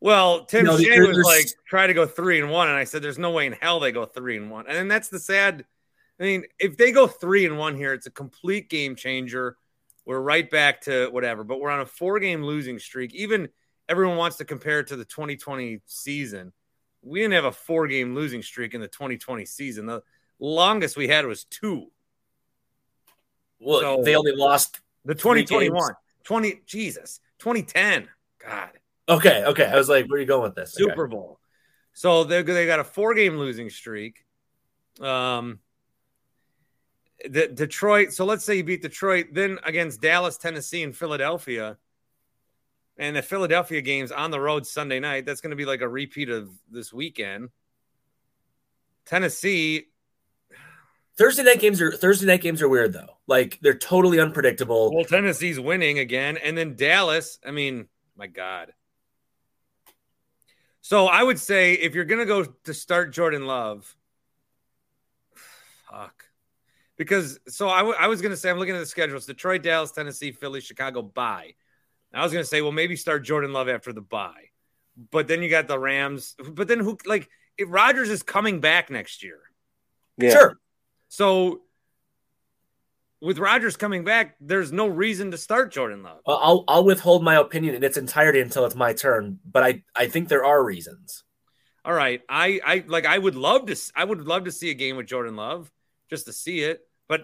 [0.00, 2.68] Well, Tim No, Shea was like, try to go three and one.
[2.68, 4.66] And I said, there's no way in hell they go three and one.
[4.66, 5.64] And then that's the sad.
[6.18, 9.56] I mean, if they go three and one here, it's a complete game changer.
[10.04, 13.14] We're right back to whatever, but we're on a four game losing streak.
[13.14, 13.48] Even
[13.88, 16.52] everyone wants to compare it to the 2020 season.
[17.02, 19.86] We didn't have a four game losing streak in the 2020 season.
[19.86, 20.02] The
[20.38, 21.88] longest we had was two.
[23.60, 24.80] Well, So- they only lost.
[25.04, 28.08] The Three 2021, 20, Jesus, 2010.
[28.38, 28.70] God.
[29.08, 29.64] Okay, okay.
[29.64, 30.76] I was like, where are you going with this?
[30.80, 30.88] Okay.
[30.90, 31.40] Super Bowl.
[31.92, 34.24] So they they got a four game losing streak.
[35.00, 35.58] Um,
[37.28, 38.12] the Detroit.
[38.12, 41.78] So let's say you beat Detroit, then against Dallas, Tennessee, and Philadelphia,
[42.96, 45.26] and the Philadelphia games on the road Sunday night.
[45.26, 47.50] That's going to be like a repeat of this weekend.
[49.04, 49.88] Tennessee.
[51.18, 53.18] Thursday night games are Thursday night games are weird though.
[53.26, 54.94] Like they're totally unpredictable.
[54.94, 57.38] Well, Tennessee's winning again, and then Dallas.
[57.46, 58.72] I mean, my God.
[60.80, 63.94] So I would say if you're gonna go to start Jordan Love,
[66.96, 69.92] because so I, w- I was gonna say I'm looking at the schedules: Detroit, Dallas,
[69.92, 71.02] Tennessee, Philly, Chicago.
[71.02, 71.54] Bye.
[72.14, 74.50] I was gonna say, well, maybe start Jordan Love after the bye,
[75.10, 76.34] but then you got the Rams.
[76.38, 79.38] But then who like if Rodgers is coming back next year?
[80.18, 80.30] Yeah.
[80.30, 80.58] Sure.
[81.08, 81.62] So
[83.20, 86.20] with Rodgers coming back, there's no reason to start Jordan Love.
[86.26, 89.38] Well, I'll I'll withhold my opinion in its entirety until it's my turn.
[89.44, 91.24] But I I think there are reasons.
[91.84, 94.74] All right, I I like I would love to I would love to see a
[94.74, 95.70] game with Jordan Love
[96.12, 97.22] just to see it, but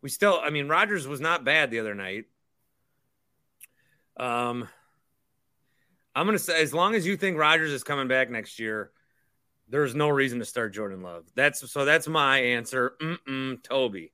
[0.00, 2.26] we still I mean Rodgers was not bad the other night.
[4.16, 4.68] Um
[6.14, 8.92] I'm to say as long as you think Rodgers is coming back next year,
[9.68, 11.24] there's no reason to start Jordan Love.
[11.34, 12.94] That's so that's my answer.
[13.02, 14.12] Mm-mm, Tobi.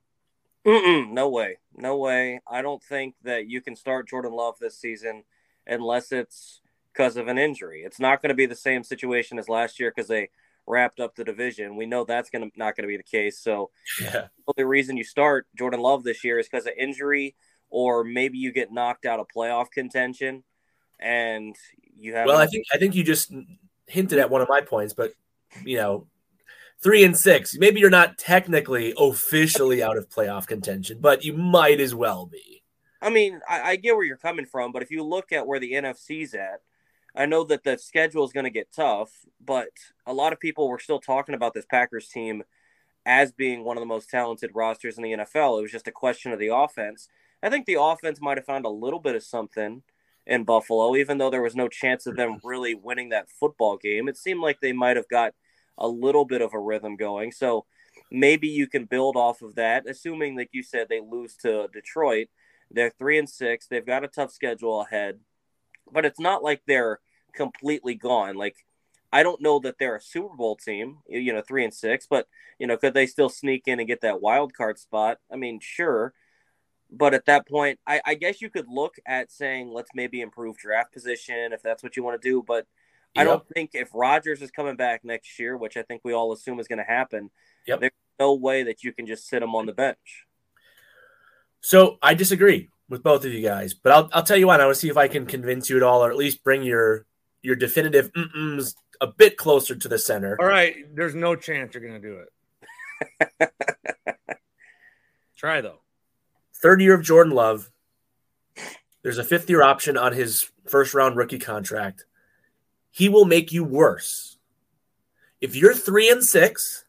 [0.65, 1.59] Mm-mm, no way.
[1.75, 2.41] No way.
[2.47, 5.23] I don't think that you can start Jordan Love this season
[5.67, 7.83] unless it's because of an injury.
[7.83, 10.29] It's not going to be the same situation as last year because they
[10.65, 11.75] wrapped up the division.
[11.75, 13.39] We know that's to not going to be the case.
[13.39, 13.71] So
[14.01, 14.27] Yeah.
[14.47, 17.35] the only reason you start Jordan Love this year is because of injury,
[17.69, 20.43] or maybe you get knocked out of playoff contention,
[20.99, 21.55] and
[21.97, 22.27] you have.
[22.27, 23.33] Well, I think I think you just
[23.87, 25.13] hinted at one of my points, but
[25.65, 26.07] you know,
[26.81, 27.55] three and six.
[27.57, 32.63] Maybe you're not technically officially out of playoff contention, but you might as well be.
[33.01, 35.59] I mean, I, I get where you're coming from, but if you look at where
[35.59, 36.61] the NFC's at,
[37.15, 39.11] I know that the schedule is going to get tough,
[39.43, 39.69] but
[40.05, 42.43] a lot of people were still talking about this Packers team
[43.05, 45.59] as being one of the most talented rosters in the NFL.
[45.59, 47.09] It was just a question of the offense.
[47.43, 49.83] I think the offense might have found a little bit of something
[50.25, 52.47] in Buffalo, even though there was no chance of them mm-hmm.
[52.47, 54.07] really winning that football game.
[54.07, 55.33] It seemed like they might have got
[55.77, 57.31] a little bit of a rhythm going.
[57.31, 57.65] So
[58.09, 62.27] maybe you can build off of that, assuming, like you said, they lose to Detroit.
[62.71, 63.67] They're three and six.
[63.67, 65.19] They've got a tough schedule ahead,
[65.91, 66.99] but it's not like they're
[67.33, 68.35] completely gone.
[68.35, 68.55] Like
[69.11, 72.27] I don't know that they're a Super Bowl team, you know, three and six, but
[72.57, 75.19] you know, could they still sneak in and get that wild card spot?
[75.31, 76.13] I mean, sure.
[76.91, 80.57] But at that point, I, I guess you could look at saying, let's maybe improve
[80.57, 82.43] draft position if that's what you want to do.
[82.45, 82.67] But
[83.15, 86.33] I don't think if Rodgers is coming back next year, which I think we all
[86.33, 87.29] assume is going to happen,
[87.67, 87.79] Yep.
[87.79, 90.25] there's no way that you can just sit him on the bench.
[91.61, 94.61] So I disagree with both of you guys, but I'll I'll tell you what.
[94.61, 96.63] I want to see if I can convince you at all, or at least bring
[96.63, 97.05] your
[97.41, 100.37] your definitive mm-ms a bit closer to the center.
[100.39, 102.23] All right, there's no chance you're going to do
[103.39, 103.51] it.
[105.37, 105.81] Try though.
[106.61, 107.69] Third year of Jordan Love.
[109.01, 112.05] There's a fifth year option on his first round rookie contract.
[112.91, 114.37] He will make you worse.
[115.41, 116.85] If you're three and six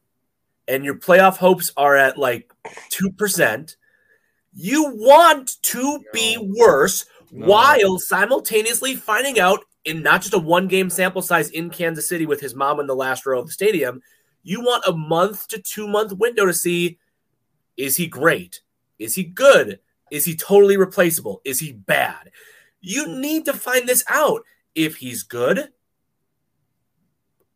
[0.69, 2.53] and your playoff hopes are at like
[2.93, 3.77] 2%,
[4.55, 7.47] you want to be worse No.
[7.47, 12.25] while simultaneously finding out in not just a one game sample size in Kansas City
[12.27, 14.01] with his mom in the last row of the stadium,
[14.43, 16.99] you want a month to two month window to see
[17.77, 18.61] is he great?
[18.99, 19.81] Is he good?
[20.11, 21.41] Is he totally replaceable?
[21.45, 22.31] Is he bad?
[22.81, 24.43] You need to find this out.
[24.75, 25.71] If he's good,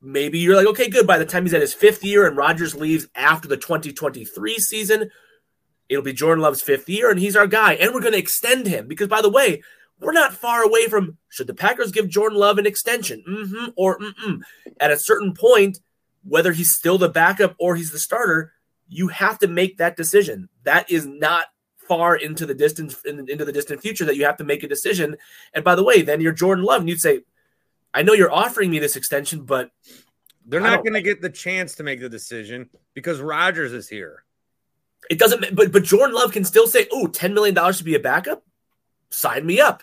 [0.00, 1.06] maybe you're like, okay, good.
[1.06, 5.10] By the time he's at his fifth year and Rodgers leaves after the 2023 season,
[5.88, 7.74] it'll be Jordan Love's fifth year and he's our guy.
[7.74, 9.62] And we're going to extend him because, by the way,
[10.00, 13.24] we're not far away from should the Packers give Jordan Love an extension?
[13.28, 14.40] Mm-hmm, or mm-mm.
[14.80, 15.78] At a certain point,
[16.24, 18.52] whether he's still the backup or he's the starter,
[18.88, 20.48] you have to make that decision.
[20.64, 21.46] That is not
[21.88, 25.16] far into the distance into the distant future that you have to make a decision.
[25.54, 27.20] And by the way, then you're Jordan Love and you'd say,
[27.94, 29.70] I know you're offering me this extension, but
[30.46, 34.24] they're not going to get the chance to make the decision because Rodgers is here.
[35.10, 38.00] It doesn't, but but Jordan Love can still say, "Oh, $10 million to be a
[38.00, 38.44] backup,
[39.10, 39.82] sign me up."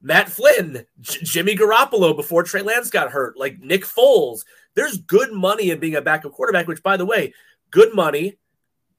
[0.00, 4.44] Matt Flynn, J- Jimmy Garoppolo before Trey Lance got hurt, like Nick Foles.
[4.74, 7.34] There's good money in being a backup quarterback, which, by the way,
[7.70, 8.38] good money,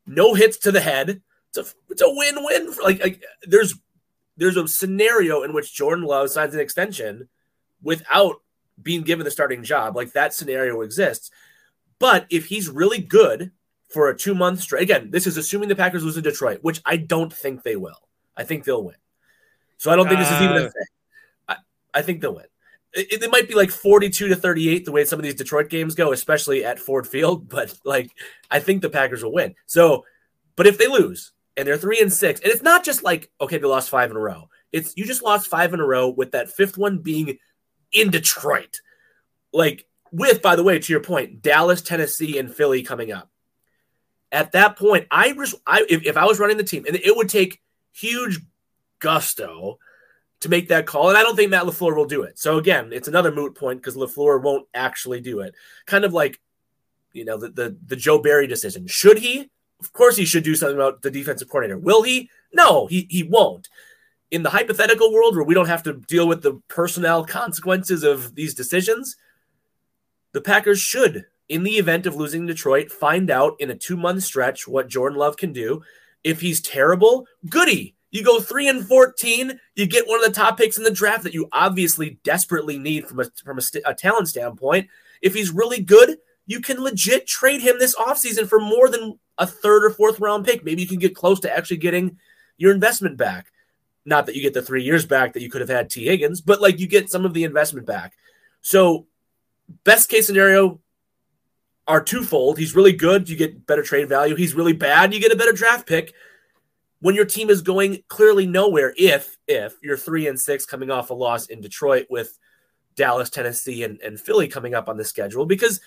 [0.05, 1.21] no hits to the head.
[1.49, 2.73] It's a it's a win win.
[2.83, 3.75] Like, like there's
[4.37, 7.29] there's a scenario in which Jordan Love signs an extension
[7.81, 8.41] without
[8.81, 9.95] being given the starting job.
[9.95, 11.31] Like that scenario exists.
[11.99, 13.51] But if he's really good
[13.89, 16.81] for a two month straight, again, this is assuming the Packers lose in Detroit, which
[16.85, 18.07] I don't think they will.
[18.37, 18.95] I think they'll win.
[19.77, 20.85] So I don't think this is even a uh, thing.
[21.47, 21.55] I,
[21.93, 22.45] I think they'll win.
[22.93, 25.95] It, it, might be like 42 to 38 the way some of these Detroit games
[25.95, 28.11] go, especially at Ford Field, but like
[28.49, 29.55] I think the Packers will win.
[29.65, 30.05] So,
[30.55, 33.57] but if they lose and they're three and six, and it's not just like, okay,
[33.57, 34.49] they lost five in a row.
[34.71, 37.39] It's you just lost five in a row with that fifth one being
[37.91, 38.81] in Detroit.
[39.51, 43.29] Like, with, by the way, to your point, Dallas, Tennessee, and Philly coming up.
[44.31, 47.15] At that point, I was, I if, if I was running the team, and it
[47.15, 47.61] would take
[47.93, 48.39] huge
[48.99, 49.79] gusto
[50.41, 51.09] to make that call.
[51.09, 52.37] And I don't think Matt LaFleur will do it.
[52.37, 55.55] So again, it's another moot point because LaFleur won't actually do it.
[55.85, 56.39] Kind of like,
[57.11, 58.87] you know, the, the the Joe Barry decision.
[58.87, 59.49] Should he?
[59.79, 61.79] Of course he should do something about the defensive coordinator.
[61.79, 62.29] Will he?
[62.53, 63.69] No, he he won't
[64.31, 68.35] in the hypothetical world where we don't have to deal with the personnel consequences of
[68.35, 69.15] these decisions,
[70.33, 74.23] the Packers should, in the event of losing Detroit, find out in a two month
[74.23, 75.81] stretch what Jordan Love can do.
[76.23, 77.95] If he's terrible, goody.
[78.11, 79.59] You go three and fourteen.
[79.75, 83.07] You get one of the top picks in the draft that you obviously desperately need
[83.07, 84.87] from a from a, st- a talent standpoint.
[85.21, 89.45] If he's really good, you can legit trade him this offseason for more than a
[89.45, 90.63] third or fourth round pick.
[90.63, 92.17] Maybe you can get close to actually getting
[92.57, 93.51] your investment back.
[94.05, 96.41] Not that you get the three years back that you could have had Tee Higgins,
[96.41, 98.13] but like you get some of the investment back.
[98.61, 99.05] So,
[99.83, 100.81] best case scenario
[101.89, 102.57] are twofold.
[102.57, 104.35] He's really good, you get better trade value.
[104.35, 106.13] He's really bad, you get a better draft pick.
[107.01, 111.09] When your team is going clearly nowhere, if if you're three and six coming off
[111.09, 112.37] a loss in Detroit with
[112.95, 115.81] Dallas, Tennessee, and, and Philly coming up on the schedule, because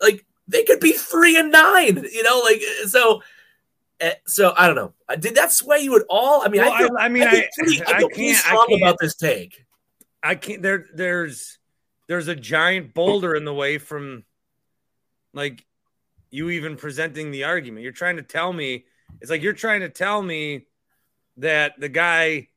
[0.00, 3.20] like they could be three and nine, you know, like so
[4.02, 4.92] Eh, so I don't know.
[5.08, 6.42] Uh, did that sway you at all?
[6.42, 8.82] I mean, well, I, feel, I, I, mean, I, pretty, I, I can't strong can't,
[8.82, 9.64] about this take.
[10.22, 10.60] I can't.
[10.60, 11.58] There, there's,
[12.08, 14.24] there's a giant boulder in the way from,
[15.34, 15.64] like,
[16.30, 17.82] you even presenting the argument.
[17.82, 18.86] You're trying to tell me
[19.20, 20.66] it's like you're trying to tell me
[21.36, 22.48] that the guy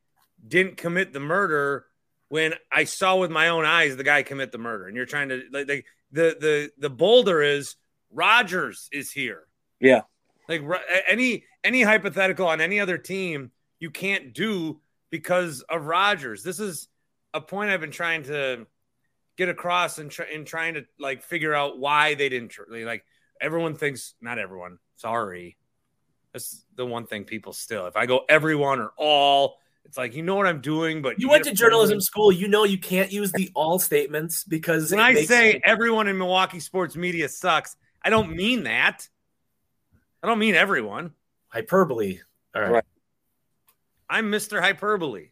[0.47, 1.85] didn't commit the murder
[2.29, 5.29] when I saw with my own eyes the guy commit the murder, and you're trying
[5.29, 7.75] to like, the the the boulder is
[8.11, 9.43] Rodgers is here.
[9.79, 10.01] Yeah.
[10.47, 10.61] Like
[11.09, 16.43] any any hypothetical on any other team, you can't do because of Rodgers.
[16.43, 16.87] This is
[17.33, 18.65] a point I've been trying to
[19.37, 23.05] get across and, try, and trying to like figure out why they didn't like
[23.41, 25.57] everyone thinks not everyone sorry
[26.33, 30.23] that's the one thing people still if i go everyone or all it's like you
[30.23, 33.11] know what i'm doing but you, you went to journalism school you know you can't
[33.11, 38.09] use the all statements because when i say everyone in milwaukee sports media sucks i
[38.09, 39.07] don't mean that
[40.25, 41.11] I don't mean everyone.
[41.49, 42.17] Hyperbole.
[42.55, 42.71] All right.
[42.71, 42.83] right.
[44.09, 44.59] I'm Mr.
[44.59, 45.27] Hyperbole.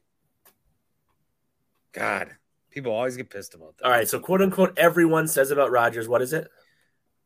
[1.94, 2.30] God,
[2.73, 3.86] people always get pissed about that.
[3.86, 6.07] All right, so quote unquote, everyone says about Rodgers.
[6.07, 6.49] What is it?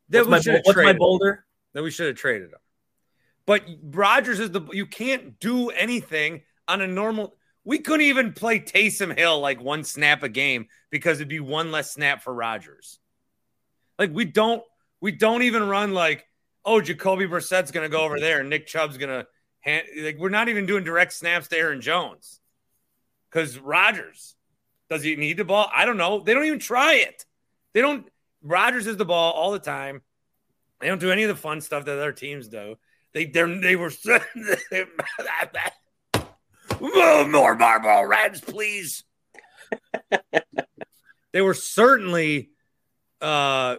[0.10, 1.45] That what's, we my, what's my boulder?
[1.73, 2.60] That we should have traded him.
[3.45, 7.36] But Rodgers is the you can't do anything on a normal.
[7.63, 11.71] We couldn't even play Taysom Hill like one snap a game because it'd be one
[11.71, 13.00] less snap for Rodgers.
[14.00, 14.63] Like we don't
[15.02, 16.27] we don't even run like
[16.67, 19.25] oh, Jacoby Brissett's going to go over there and Nick Chubb's going to
[19.62, 19.87] hand.
[20.00, 22.41] Like, we're not even doing direct snaps to Aaron Jones
[23.31, 24.35] because Rodgers
[24.90, 25.69] does he need the ball?
[25.73, 26.19] I don't know.
[26.19, 27.25] They don't even try it.
[27.73, 28.08] They don't.
[28.42, 30.02] Rodgers is the ball all the time.
[30.79, 32.75] They don't do any of the fun stuff that other teams do.
[33.13, 33.92] They they were
[37.27, 39.04] more marble Reds, please.
[41.31, 42.52] they were certainly
[43.21, 43.77] uh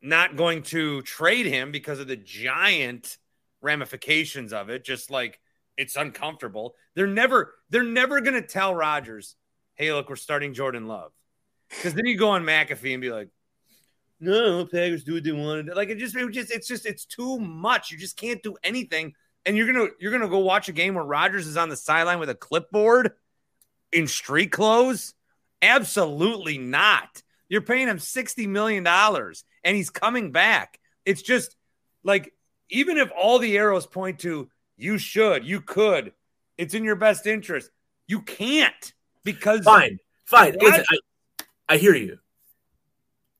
[0.00, 3.18] not going to trade him because of the giant
[3.60, 5.40] ramifications of it, just like
[5.76, 6.74] it's uncomfortable.
[6.94, 9.36] They're never they're never gonna tell Rodgers,
[9.78, 11.12] hey, look, we're starting Jordan Love.
[11.70, 13.28] Because then you go on McAfee and be like,
[14.20, 15.68] no, Packers do what they wanted.
[15.68, 17.90] Like it just, it just, it's just, it's too much.
[17.90, 19.14] You just can't do anything.
[19.46, 22.18] And you're gonna, you're gonna go watch a game where Rodgers is on the sideline
[22.18, 23.12] with a clipboard
[23.92, 25.14] in street clothes.
[25.62, 27.22] Absolutely not.
[27.48, 30.78] You're paying him sixty million dollars, and he's coming back.
[31.06, 31.56] It's just
[32.02, 32.34] like,
[32.68, 36.12] even if all the arrows point to you should, you could,
[36.58, 37.70] it's in your best interest.
[38.06, 38.92] You can't
[39.32, 40.56] because fine, fine.
[40.60, 42.18] Listen, I, I hear you.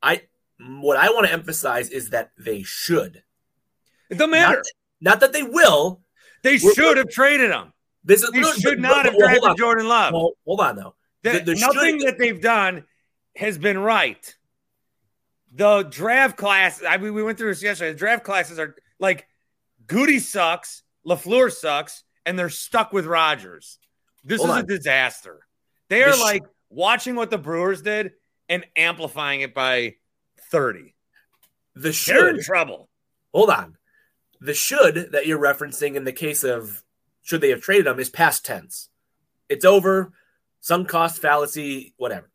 [0.02, 0.22] I
[0.60, 3.22] what I want to emphasize is that they should.
[4.10, 4.56] It doesn't matter.
[4.56, 4.64] Not,
[5.00, 6.00] not that they will.
[6.42, 7.72] They We're- should have traded him.
[8.04, 9.56] This is They no, should not have well, drafted.
[9.58, 10.12] Jordan Love.
[10.14, 10.94] Well, hold on though.
[11.22, 12.84] The- The- the nothing should- that they've done
[13.36, 14.34] has been right.
[15.52, 17.92] The draft class, I mean, we went through this yesterday.
[17.92, 19.26] The draft classes are like
[19.86, 23.78] Gutey sucks, LaFleur sucks, and they're stuck with Rodgers.
[24.24, 24.60] This is on.
[24.60, 25.40] a disaster.
[25.88, 28.12] They are The sh- like watching what the Brewers did
[28.48, 29.96] and amplifying it by
[30.50, 30.94] 30.
[31.74, 32.88] the They're should in trouble.
[33.32, 33.76] hold on.
[34.40, 36.82] The should that you're referencing in the case of
[37.22, 38.88] should they have traded them is past tense.
[39.48, 40.12] It's over,
[40.60, 42.30] some cost fallacy, whatever.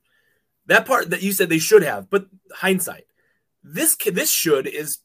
[0.67, 3.05] That part that you said they should have, but hindsight.
[3.63, 4.99] This this should is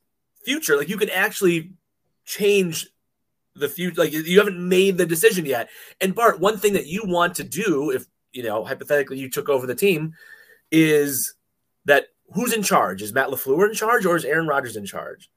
[0.44, 0.76] future.
[0.76, 1.72] Like you can actually
[2.24, 2.88] change
[3.54, 4.00] the future.
[4.02, 5.68] Like you haven't made the decision yet.
[6.00, 9.48] And Bart, one thing that you want to do, if you know hypothetically you took
[9.48, 10.14] over the team,
[10.70, 11.34] is
[11.84, 13.02] that who's in charge?
[13.02, 15.30] Is Matt Lafleur in charge or is Aaron Rodgers in charge?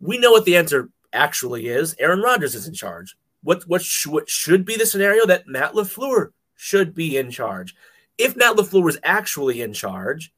[0.00, 1.94] We know what the answer actually is.
[1.98, 3.16] Aaron Rodgers is in charge.
[3.42, 7.74] What what, sh- what should be the scenario that Matt Lafleur should be in charge?
[8.18, 10.32] If Matt Lafleur was actually in charge,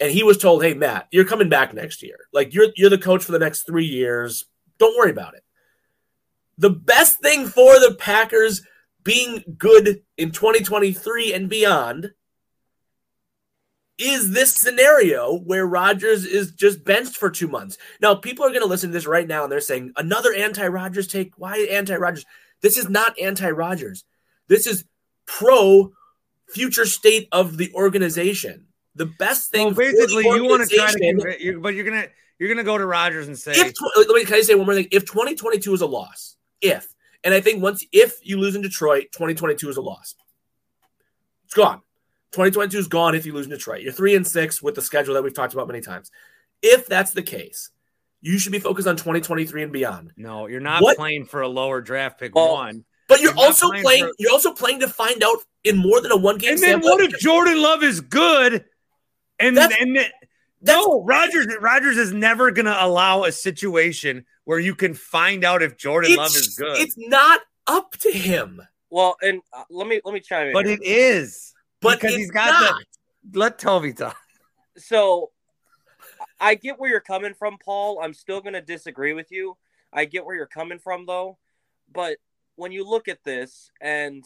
[0.00, 2.18] and he was told, "Hey Matt, you're coming back next year.
[2.32, 4.46] Like you're you're the coach for the next three years.
[4.78, 5.44] Don't worry about it."
[6.58, 8.62] The best thing for the Packers
[9.04, 12.10] being good in 2023 and beyond
[13.96, 17.78] is this scenario where Rodgers is just benched for two months.
[18.00, 20.66] Now, people are going to listen to this right now and they're saying, another anti
[20.66, 21.32] Rodgers take.
[21.36, 22.24] Why anti Rodgers?
[22.60, 24.04] This is not anti Rodgers.
[24.48, 24.84] This is
[25.26, 25.92] pro
[26.48, 28.66] future state of the organization.
[28.96, 29.66] The best thing.
[29.66, 32.06] Well, for the basically, you want to try to, organization- convince, you, but you're gonna
[32.38, 34.74] you're gonna go to Rodgers and say, if let me can I say one more
[34.74, 34.88] thing?
[34.90, 36.93] If 2022 is a loss, if
[37.24, 40.14] and I think once if you lose in Detroit, 2022 is a loss.
[41.46, 41.78] It's gone.
[42.32, 43.82] 2022 is gone if you lose in Detroit.
[43.82, 46.10] You're three and six with the schedule that we've talked about many times.
[46.62, 47.70] If that's the case,
[48.20, 50.12] you should be focused on 2023 and beyond.
[50.16, 52.84] no, you're not What- playing for a lower draft pick Well, one.
[53.06, 54.04] But you're You're also playing playing.
[54.06, 56.52] for- You're also playing to find out in more than a one game.
[56.54, 58.64] And then what if Jordan Love is good?
[59.38, 60.12] And That's- and that's-
[60.62, 65.76] no, Rodgers Rodgers is never gonna allow a situation where you can find out if
[65.76, 66.78] Jordan Love is good.
[66.80, 70.52] It's not up to him, Well, and uh, let me let me chime in.
[70.52, 70.74] but here.
[70.80, 72.82] it is but because it's he's got not.
[73.30, 74.16] the let Tobi talk.
[74.76, 75.30] so
[76.40, 78.00] I get where you're coming from, Paul.
[78.02, 79.56] I'm still going to disagree with you.
[79.92, 81.38] I get where you're coming from, though.
[81.92, 82.18] But
[82.56, 84.24] when you look at this, and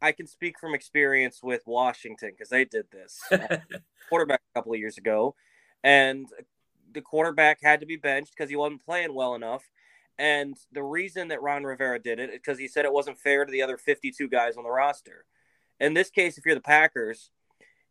[0.00, 3.20] I can speak from experience with Washington because they did this
[4.08, 5.34] quarterback a couple of years ago,
[5.82, 6.26] and
[6.94, 9.68] the quarterback had to be benched because he wasn't playing well enough.
[10.18, 13.44] And the reason that Ron Rivera did it is because he said it wasn't fair
[13.44, 15.24] to the other 52 guys on the roster.
[15.80, 17.30] In this case, if you're the Packers,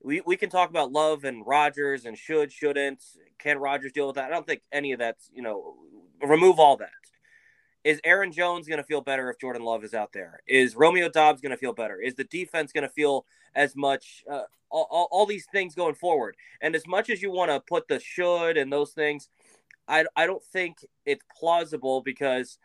[0.01, 3.03] we, we can talk about love and Rodgers and should, shouldn't.
[3.39, 4.25] Can Rodgers deal with that?
[4.25, 5.75] I don't think any of that's, you know,
[6.21, 6.89] remove all that.
[7.83, 10.39] Is Aaron Jones going to feel better if Jordan Love is out there?
[10.47, 11.99] Is Romeo Doubs going to feel better?
[11.99, 13.25] Is the defense going to feel
[13.55, 16.37] as much, uh, all, all, all these things going forward?
[16.61, 19.27] And as much as you want to put the should and those things,
[19.87, 22.57] I, I don't think it's plausible because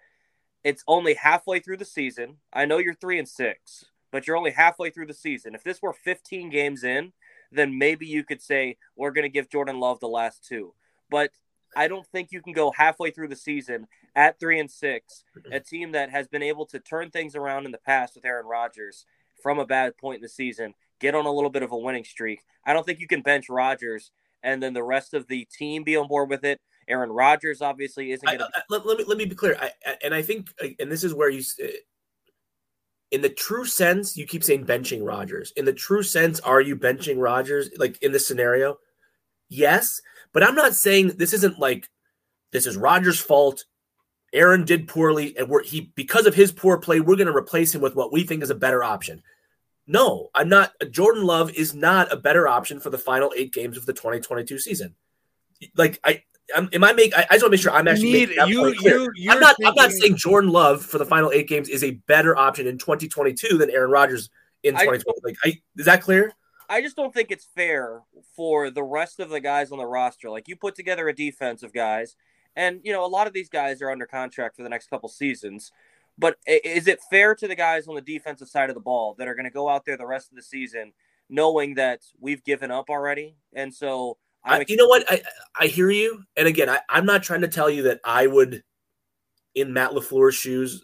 [0.63, 2.37] it's only halfway through the season.
[2.53, 5.55] I know you're three and six, but you're only halfway through the season.
[5.55, 7.13] If this were 15 games in,
[7.51, 10.75] then maybe you could say we're going to give Jordan Love the last two.
[11.11, 11.31] But
[11.77, 15.53] I don't think you can go halfway through the season at three and six, mm-hmm.
[15.53, 18.47] a team that has been able to turn things around in the past with Aaron
[18.47, 19.05] Rodgers
[19.43, 22.05] from a bad point in the season, get on a little bit of a winning
[22.05, 22.41] streak.
[22.67, 24.11] I don't think you can bench Rodgers
[24.43, 26.61] and then the rest of the team be on board with it.
[26.89, 28.49] Aaron Rodgers obviously isn't going to.
[28.71, 29.59] Let, let me let me be clear.
[29.61, 31.69] I, and I think, uh, and this is where you, s- uh,
[33.11, 35.53] in the true sense, you keep saying benching Rodgers.
[35.57, 37.71] In the true sense, are you benching Rodgers?
[37.77, 38.79] Like in this scenario,
[39.49, 40.01] yes.
[40.33, 41.89] But I'm not saying this isn't like
[42.53, 43.65] this is Rodgers' fault.
[44.33, 47.75] Aaron did poorly, and we're he because of his poor play, we're going to replace
[47.75, 49.23] him with what we think is a better option.
[49.87, 50.73] No, I'm not.
[50.91, 54.59] Jordan Love is not a better option for the final eight games of the 2022
[54.59, 54.95] season.
[55.77, 56.23] Like I,
[56.55, 57.17] I'm, am I make?
[57.17, 59.09] I, I just want to make sure I'm actually need- making that you- clear.
[59.15, 59.57] you- I'm not.
[59.65, 62.77] I'm not saying Jordan Love for the final eight games is a better option in
[62.77, 64.29] 2022 than Aaron Rodgers
[64.63, 65.21] in I- 2020.
[65.25, 66.33] Like, I, is that clear?
[66.69, 68.03] I just don't think it's fair
[68.37, 70.29] for the rest of the guys on the roster.
[70.31, 72.17] Like you put together a defense of guys,
[72.55, 75.09] and you know a lot of these guys are under contract for the next couple
[75.09, 75.73] seasons.
[76.19, 79.29] But is it fair to the guys on the defensive side of the ball that
[79.29, 80.93] are going to go out there the rest of the season
[81.29, 83.37] knowing that we've given up already?
[83.55, 85.05] And so I'm I, you know what?
[85.09, 85.23] I
[85.59, 86.25] I hear you.
[86.37, 88.65] And again, I, I'm not trying to tell you that I would,
[89.55, 90.83] in Matt Lafleur's shoes,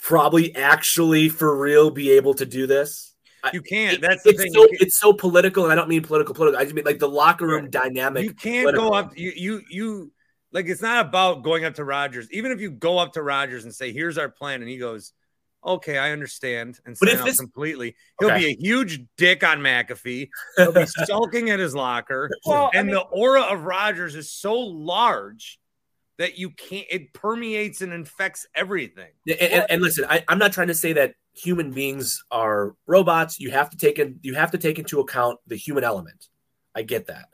[0.00, 3.07] probably actually for real be able to do this.
[3.52, 3.94] You can't.
[3.94, 4.52] It- That's the it's thing.
[4.52, 6.34] so it's so political, and I don't mean political.
[6.34, 6.60] Political.
[6.60, 8.24] I just mean like the locker room dynamic.
[8.24, 8.90] you can't political.
[8.90, 10.12] go up you you you
[10.52, 12.28] like it's not about going up to Rodgers.
[12.32, 15.12] Even if you go up to Rodgers and say, "Here's our plan," and he goes,
[15.64, 18.38] "Okay, I understand," and But sign if off this- completely, he'll Okay.
[18.40, 20.28] be a huge dick on McAfee.
[20.56, 24.32] He'll be sulking at his locker, Well, I and mean- the aura of Rodgers is
[24.32, 25.58] so large
[26.16, 26.86] that you can't.
[26.90, 29.10] It permeates and infects everything.
[29.28, 33.40] And, and, and listen, I, I'm not trying to say that human beings are robots.
[33.40, 36.28] You have to take in, you have to take into account the human element.
[36.74, 37.26] I get that.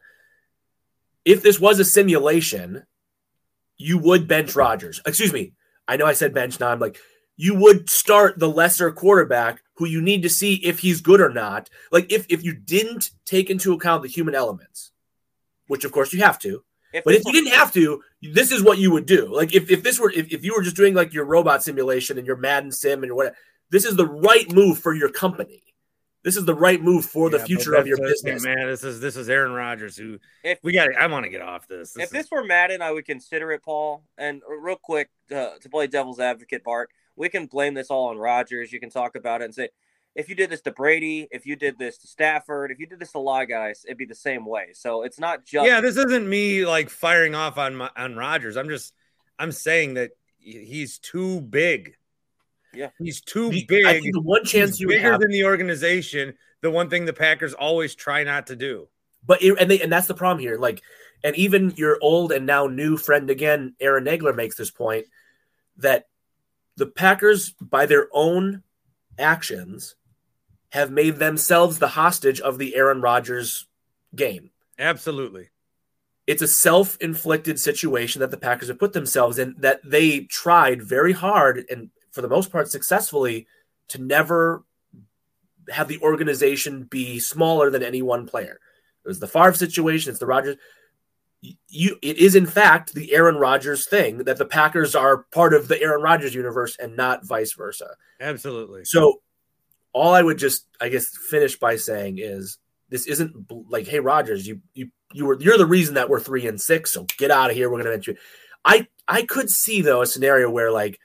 [1.25, 2.85] If this was a simulation,
[3.77, 5.01] you would bench Rodgers.
[5.07, 5.53] Excuse me.
[5.87, 6.61] I know I said bench.
[6.61, 6.99] Now I'm like,
[7.37, 11.31] you would start the lesser quarterback who you need to see if he's good or
[11.31, 11.69] not.
[11.91, 14.93] Like if if you didn't take into account the human elements,
[15.67, 16.63] which of course you have to.
[16.93, 19.35] if But if you didn't have to, this is what you would do.
[19.35, 22.19] Like if, if this were if, if you were just doing like your robot simulation
[22.19, 23.35] and your Madden sim and what
[23.71, 25.63] this is the right move for your company.
[26.23, 28.57] This is the right move for the Yeah, but future of your that's thing, business.
[28.57, 28.67] man.
[28.67, 30.89] This is this is Aaron Rodgers who If- we got.
[30.97, 31.97] I want to get off this.
[31.97, 34.05] if is- this were Madden, I would consider it, Paul.
[34.17, 38.17] And real quick, uh, to play devil's advocate, Bart, we can blame this all on
[38.19, 38.73] Rodgers.
[38.73, 39.69] You can talk about it and say,
[40.15, 43.01] if you did this to Brady, if you did this to Stafford, if you did
[43.01, 44.69] this to a lot of guys, it'd be the same way.
[44.73, 48.57] So it's not just yeah, this isn't me like firing off on my, on Rodgers.
[48.57, 48.95] I'm just
[49.39, 51.97] I'm saying that he's too big.
[52.77, 52.91] Yeah.
[52.99, 53.85] he's too The- big.
[53.87, 56.35] I think the one chance He's you bigger have, than the organization.
[56.61, 58.89] The one thing the Packers always try not to do.
[59.27, 60.59] but it, and they, and that's the problem here.
[60.59, 60.83] Like,
[61.23, 65.07] and even your old and now new friend again, Aaron Nagler makes this point
[65.79, 66.09] that
[66.77, 68.63] the Packers, by their own
[69.19, 69.97] actions,
[70.73, 73.67] have made themselves the hostage of the Aaron Rodgers
[74.15, 74.51] game.
[74.79, 75.49] Absolutely.
[76.27, 81.13] it's a self-inflicted situation that the Packers have put themselves in that they tried very
[81.13, 83.47] hard and for the most part successfully
[83.89, 84.65] to never
[85.71, 88.61] have the organization be smaller than any one player.
[89.05, 90.57] It was the Favre situation, it's the Rodgers
[91.69, 95.69] you it is in fact the Aaron Rodgers thing that the Packers are part of
[95.69, 97.97] the Aaron Rodgers universe and not vice versa.
[98.21, 98.85] Absolutely.
[98.85, 99.21] So
[99.93, 102.59] all I would just I guess finish by saying is
[102.89, 103.35] this isn't
[103.69, 106.93] like hey Rodgers you you you were you're the reason that we're 3 and 6
[106.93, 108.17] so get out of here we're going to bench you.
[108.65, 110.99] I I could see though a scenario where like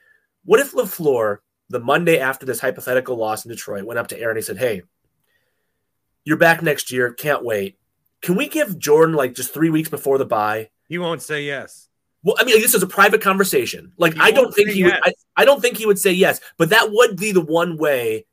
[0.44, 1.38] what if LaFleur
[1.68, 4.58] the Monday after this hypothetical loss in Detroit went up to Aaron and he said
[4.58, 4.82] hey
[6.24, 7.78] you're back next year can't wait.
[8.22, 10.70] Can we give Jordan like just 3 weeks before the bye?
[10.88, 11.88] He won't say yes.
[12.22, 13.92] Well, I mean, this is a private conversation.
[13.96, 14.98] Like, He I don't think he would.
[15.02, 16.40] I, I don't think he would say yes.
[16.58, 18.26] But that would be the one way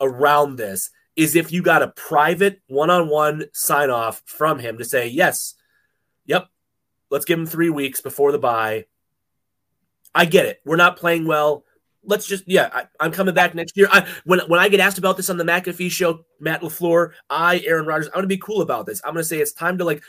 [0.00, 5.06] around this is if you got a private one-on-one sign off from him to say
[5.06, 5.54] yes,
[6.24, 6.48] yep,
[7.10, 8.86] let's give him three weeks before the bye.
[10.14, 10.60] I get it.
[10.64, 11.64] We're not playing well.
[12.04, 12.68] Let's just yeah.
[12.72, 13.88] I, I'm coming back next year.
[13.90, 17.60] I, when when I get asked about this on the McAfee show, Matt Lafleur, I
[17.60, 19.00] Aaron Rodgers, I'm gonna be cool about this.
[19.04, 20.02] I'm gonna say it's time to like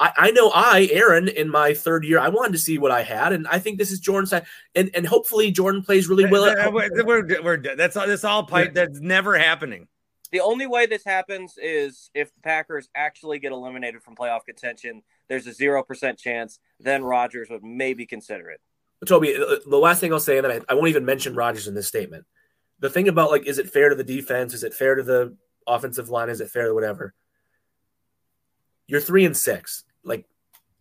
[0.00, 3.02] I, I know I, Aaron, in my third year, I wanted to see what I
[3.02, 6.54] had, and I think this is Jordan's side, and and hopefully Jordan plays really well.
[6.72, 8.06] We're, we're, we're- that's all.
[8.06, 8.72] That's all pipe.
[8.72, 9.88] That's never happening.
[10.32, 15.02] The only way this happens is if the Packers actually get eliminated from playoff contention.
[15.28, 16.58] There's a zero percent chance.
[16.80, 18.60] Then Rodgers would maybe consider it.
[19.06, 21.68] Tobi, uh, the last thing I'll say, and then I, I won't even mention Rodgers
[21.68, 22.26] in this statement.
[22.80, 24.54] The thing about like, is it fair to the defense?
[24.54, 25.36] Is it fair to the
[25.66, 26.28] offensive line?
[26.28, 27.14] Is it fair to whatever?
[28.86, 29.84] You're three and six.
[30.04, 30.26] Like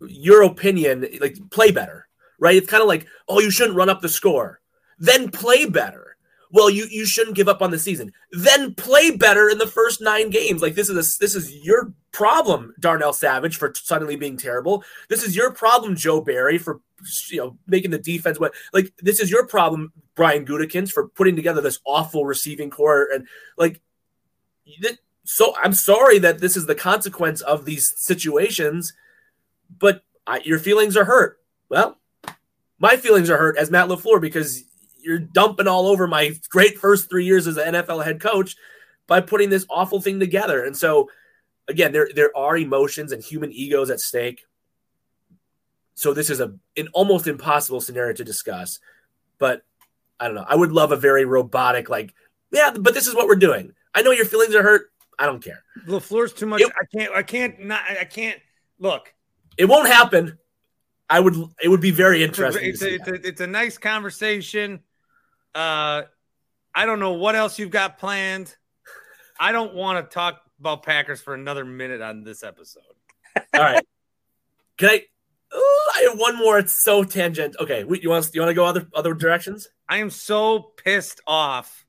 [0.02, 2.08] your opinion, like play better,
[2.40, 2.56] right?
[2.56, 4.60] It's kind of like, oh, you shouldn't run up the score.
[4.98, 6.09] Then play better.
[6.52, 8.12] Well, you you shouldn't give up on the season.
[8.32, 10.62] Then play better in the first nine games.
[10.62, 14.84] Like this is a, this is your problem, Darnell Savage, for suddenly being terrible.
[15.10, 16.82] This is your problem, Joe Barry, for
[17.30, 21.36] you know making the defense what like this is your problem brian Gutekunst, for putting
[21.36, 23.28] together this awful receiving core and
[23.58, 23.82] like
[25.24, 28.94] so i'm sorry that this is the consequence of these situations
[29.78, 31.40] but I, your feelings are hurt
[31.70, 32.00] well
[32.80, 34.64] my feelings are hurt as matt LaFleur because
[35.02, 38.56] you're dumping all over my great first three years as an nfl head coach
[39.08, 41.10] by putting this awful thing together and so
[41.68, 44.46] again there there are emotions and human egos at stake
[45.96, 48.80] So this is a an almost impossible scenario to discuss.
[49.38, 49.64] But
[50.20, 50.46] I don't know.
[50.48, 52.14] I would love a very robotic, like,
[52.52, 53.74] yeah, but this is what we're doing.
[53.94, 54.92] I know your feelings are hurt.
[55.18, 55.64] I don't care.
[55.88, 56.62] LaFleur's too much.
[56.62, 57.12] It- I can't.
[57.16, 57.60] I can't.
[57.60, 57.82] Not.
[57.90, 58.40] I can't.
[58.80, 59.14] Look.
[59.58, 60.38] It won't happen.
[61.10, 61.36] I would.
[61.62, 62.70] It would be very interesting.
[62.70, 64.80] it's, a, it's, a, it's a nice conversation.
[65.56, 66.04] Uh,
[66.74, 68.56] I don't know what else you've got planned.
[69.40, 72.84] I don't want to talk about Packers for another minute on this episode.
[73.36, 73.86] All right.
[74.78, 75.02] Can I?
[75.52, 76.60] I have one more.
[76.60, 77.56] It's so tangent.
[77.60, 79.68] Okay, wait, you want you want to go other other directions?
[79.88, 81.86] I am so pissed off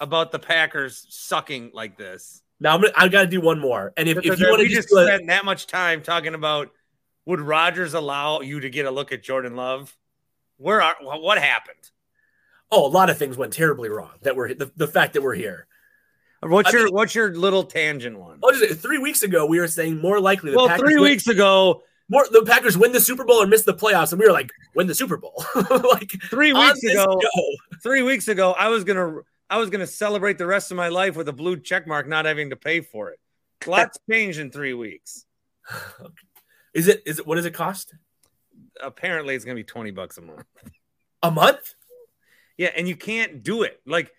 [0.00, 2.42] about the Packers sucking like this.
[2.58, 3.92] Now I'm gonna, I got to do one more.
[3.96, 6.70] And if, if you want to just just do spent that much time talking about
[7.26, 9.96] would Rodgers allow you to get a look at Jordan Love?
[10.56, 11.90] Where are what happened?
[12.70, 14.12] Oh, a lot of things went terribly wrong.
[14.22, 15.66] That we're the, the fact that we're here.
[16.42, 18.38] What's I your mean- what's your little tangent one?
[18.40, 18.76] What is it?
[18.76, 21.82] Three weeks ago, we were saying more likely the Well, Packers three win- weeks ago,
[22.08, 24.50] more the Packers win the Super Bowl or miss the playoffs, and we were like,
[24.74, 25.44] win the Super Bowl.
[25.92, 27.20] like three weeks ago,
[27.82, 31.16] three weeks ago, I was gonna I was gonna celebrate the rest of my life
[31.16, 33.18] with a blue check mark, not having to pay for it.
[33.66, 35.24] Lots changed in three weeks.
[36.74, 37.02] Is it?
[37.06, 37.26] Is it?
[37.26, 37.94] What does it cost?
[38.80, 40.44] Apparently, it's gonna be twenty bucks a month.
[41.22, 41.74] A month?
[42.58, 44.10] Yeah, and you can't do it like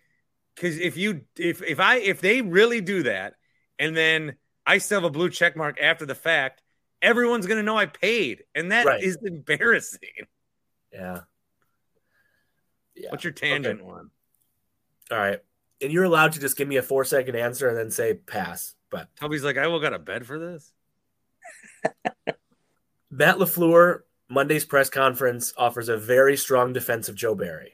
[0.55, 3.33] because if you if if I if they really do that,
[3.79, 4.35] and then
[4.65, 6.61] I still have a blue check mark after the fact,
[7.01, 9.31] everyone's gonna know I paid, and that is Right.
[9.31, 10.27] embarrassing.
[10.91, 11.21] Yeah.
[12.95, 13.11] Yeah.
[13.11, 14.09] What's your tangent one?
[15.11, 15.39] All right.
[15.81, 18.73] And you're allowed to just give me a four second answer and then say pass.
[18.89, 20.73] But Tobi's like, I will got a bed for this.
[23.11, 27.73] Matt LaFleur, Monday's press conference, offers a very strong defense of Joe Barry.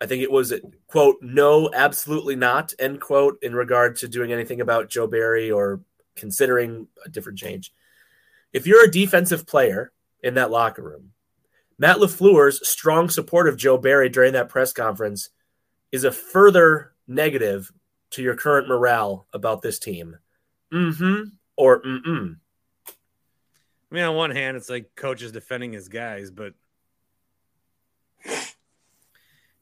[0.00, 0.54] I think it was,
[0.86, 5.80] quote, no, absolutely not, end quote, in regard to doing anything about Joe Barry or
[6.16, 7.72] considering a different change.
[8.52, 9.92] If you're a defensive player
[10.22, 11.12] in that locker room,
[11.78, 15.30] Matt LaFleur's strong support of Joe Barry during that press conference
[15.92, 17.72] is a further negative
[18.10, 20.16] to your current morale about this team.
[20.72, 21.22] Mm hmm
[21.56, 22.36] or mm mm.
[22.86, 26.54] I mean, on one hand, it's like coach is defending his guys, but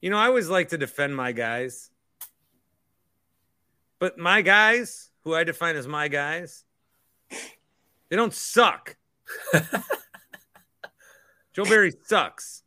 [0.01, 1.91] you know, I always like to defend my guys.
[3.99, 6.65] But my guys, who I define as my guys,
[7.31, 8.97] they don't suck.
[11.53, 12.63] Joe Barry sucks.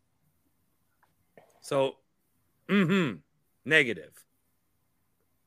[1.61, 1.95] So,
[2.67, 3.17] mm-hmm,
[3.63, 4.11] negative.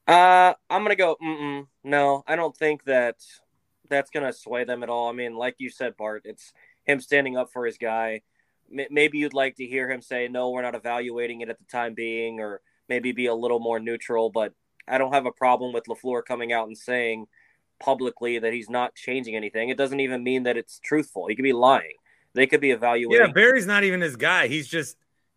[0.07, 1.16] Uh, I'm gonna go.
[1.22, 1.66] Mm-mm.
[1.82, 3.16] No, I don't think that
[3.89, 5.09] that's gonna sway them at all.
[5.09, 6.53] I mean, like you said, Bart, it's
[6.85, 8.22] him standing up for his guy.
[8.91, 11.95] Maybe you'd like to hear him say, "No, we're not evaluating it at the time
[11.95, 14.31] being," or maybe be a little more neutral.
[14.31, 14.53] But
[14.89, 17.27] I don't have a problem with Lafleur coming out and saying
[17.79, 19.68] publicly that he's not changing anything.
[19.68, 21.27] It doesn't even mean that it's truthful.
[21.29, 21.97] He could be lying.
[22.35, 23.27] They could be evaluating.
[23.27, 24.49] Yeah, Barry's not even his guy.
[24.49, 24.97] He's just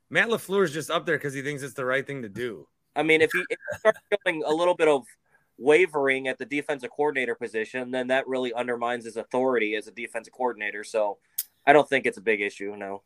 [0.10, 2.68] Matt LaFleur's just up there because he thinks it's the right thing to do.
[2.96, 5.06] I mean, if he, if he starts showing a little bit of
[5.60, 10.34] wavering at the defensive coordinator position, then that really undermines his authority as a defensive
[10.34, 10.84] coordinator.
[10.84, 11.18] So
[11.66, 12.76] I don't think it's a big issue.
[12.76, 13.04] No.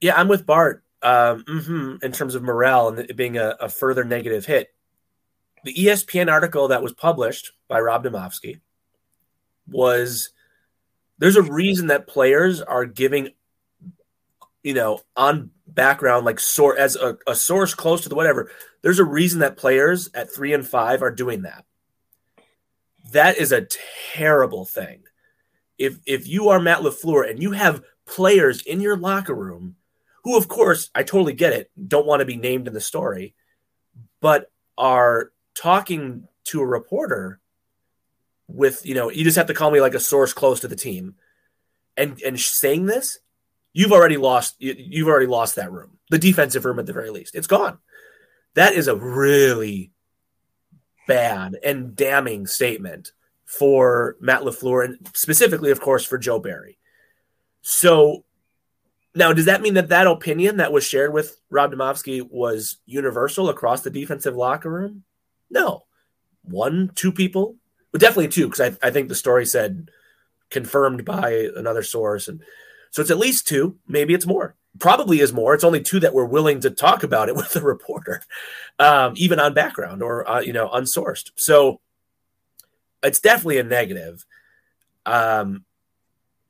[0.00, 3.68] Yeah, I'm with Bart um, mhm, in terms of morale and it being a, a
[3.68, 4.74] further negative hit.
[5.64, 8.60] The ESPN article that was published by Rob Demovsky
[9.66, 10.30] was
[11.18, 13.30] there's a reason that players are giving,
[14.62, 18.50] you know, on background, like sort as a, a source close to the whatever.
[18.82, 21.64] There's a reason that players at three and five are doing that.
[23.12, 23.66] That is a
[24.12, 25.02] terrible thing.
[25.78, 29.76] If if you are Matt LaFleur and you have players in your locker room
[30.24, 33.34] who, of course, I totally get it, don't want to be named in the story,
[34.20, 37.40] but are talking to a reporter
[38.48, 40.76] with, you know, you just have to call me like a source close to the
[40.76, 41.14] team
[41.96, 43.18] and and saying this,
[43.72, 45.98] you've already lost you, you've already lost that room.
[46.10, 47.34] The defensive room at the very least.
[47.34, 47.78] It's gone.
[48.54, 49.90] That is a really
[51.06, 53.12] bad and damning statement
[53.44, 56.78] for Matt LaFleur and specifically of course for Joe Barry.
[57.62, 58.24] So
[59.14, 63.48] now, does that mean that that opinion that was shared with Rob Demovsky was universal
[63.48, 65.04] across the defensive locker room?
[65.50, 65.84] No.
[66.42, 67.56] One, two people,
[67.92, 69.90] but definitely two, because I, I think the story said
[70.50, 72.26] confirmed by another source.
[72.26, 72.42] And
[72.90, 74.56] so it's at least two, maybe it's more.
[74.80, 75.54] Probably is more.
[75.54, 78.22] It's only two that were willing to talk about it with the reporter,
[78.80, 81.30] um, even on background or, uh, you know, unsourced.
[81.36, 81.80] So
[83.02, 84.26] it's definitely a negative.
[85.06, 85.64] Um,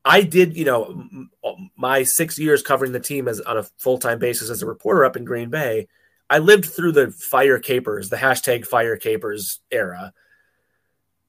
[0.05, 1.31] I did, you know, m-
[1.75, 5.03] my six years covering the team as on a full time basis as a reporter
[5.03, 5.87] up in Green Bay.
[6.29, 10.13] I lived through the fire capers, the hashtag fire capers era,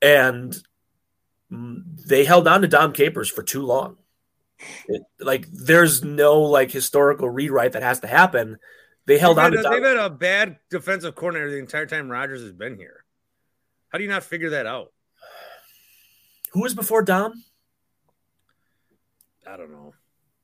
[0.03, 0.57] and
[1.51, 3.97] mm, they held on to Dom Capers for too long.
[4.89, 8.59] It, like there's no like historical rewrite that has to happen.
[9.07, 9.72] They held they've on to a, Dom.
[9.72, 13.05] they've had a bad defensive coordinator the entire time Rodgers has been here.
[13.91, 14.93] How do you not figure that out?
[16.53, 17.45] Who was before Dom?
[19.47, 19.94] I don't know.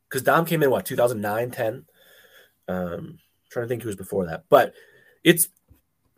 [0.08, 1.84] Because Dom came in what 2009, 10.
[2.68, 3.18] Um,
[3.50, 4.72] trying to think who was before that, but
[5.24, 5.48] it's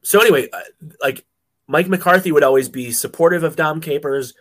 [0.02, 0.48] so anyway.
[0.52, 0.60] uh,
[1.00, 1.24] Like
[1.66, 4.34] Mike McCarthy would always be supportive of Dom Capers.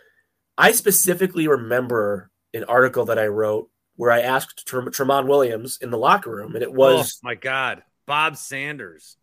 [0.58, 5.90] I specifically remember an article that I wrote where I asked Tre- Tramon Williams in
[5.90, 9.16] the locker room, and it was oh my God, Bob Sanders.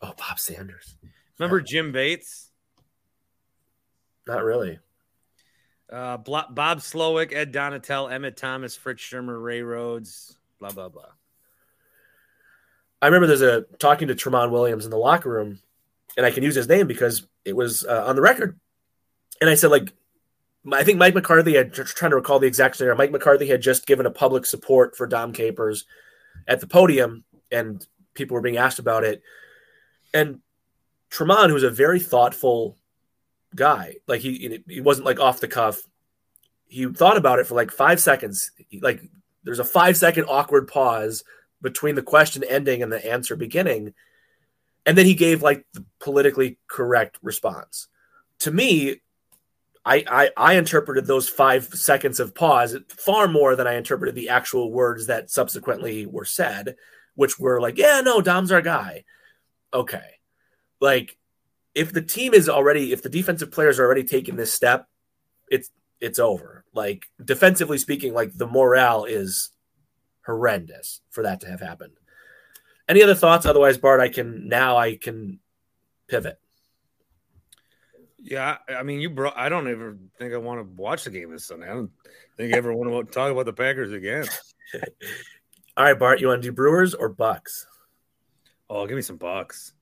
[0.00, 0.96] oh Bob Sanders.
[1.38, 2.50] Remember Jim Bates?
[4.26, 4.78] Not really.
[5.90, 11.08] Uh, Bob Slowik, Ed Donatell, Emmitt Thomas, Fritz Shurmur, Ray Rhodes, blah blah blah.
[13.00, 15.60] I remember there's a talking to Tramon Williams in the locker room,
[16.16, 18.58] and I can use his name because it was uh, on the record.
[19.40, 19.92] And I said, like,
[20.70, 22.98] I think Mike McCarthy, I'm trying to recall the exact scenario.
[22.98, 25.84] Mike McCarthy had just given a public support for Dom Capers
[26.46, 29.22] at the podium, and people were being asked about it.
[30.12, 30.40] And
[31.10, 32.76] Tramon, who's a very thoughtful
[33.54, 35.80] guy, like he he wasn't like off the cuff.
[36.66, 38.50] He thought about it for like five seconds.
[38.80, 39.02] Like
[39.44, 41.24] there's a five second awkward pause
[41.60, 43.94] between the question ending and the answer beginning.
[44.86, 47.88] And then he gave like the politically correct response.
[48.40, 49.00] To me,
[49.84, 54.28] I, I I interpreted those five seconds of pause far more than I interpreted the
[54.28, 56.76] actual words that subsequently were said,
[57.14, 59.04] which were like, yeah, no, Dom's our guy.
[59.72, 60.18] Okay.
[60.80, 61.17] Like
[61.78, 64.86] if the team is already if the defensive players are already taking this step,
[65.48, 65.70] it's
[66.00, 66.64] it's over.
[66.74, 69.50] Like defensively speaking, like the morale is
[70.26, 71.92] horrendous for that to have happened.
[72.88, 73.46] Any other thoughts?
[73.46, 75.38] Otherwise, Bart, I can now I can
[76.08, 76.40] pivot.
[78.18, 79.38] Yeah, I mean, you brought.
[79.38, 81.70] I don't ever think I want to watch the game this Sunday.
[81.70, 81.92] I don't
[82.36, 84.26] think I ever want to talk about the Packers again.
[85.76, 87.66] All right, Bart, you want to do Brewers or Bucks?
[88.68, 89.72] Oh, give me some bucks.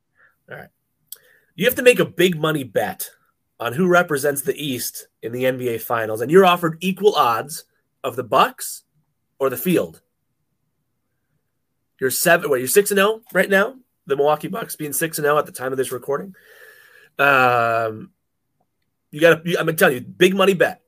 [1.57, 3.09] You have to make a big money bet
[3.59, 7.65] on who represents the East in the NBA Finals, and you're offered equal odds
[8.05, 8.85] of the Bucks
[9.39, 10.03] or the field.
[11.99, 12.51] You're seven.
[12.51, 13.75] Wait, you're six and zero right now.
[14.07, 16.35] The Milwaukee Bucks being six and zero at the time of this recording.
[17.19, 18.11] Um,
[19.11, 19.51] you got to.
[19.59, 20.83] I'm gonna tell you, big money bet.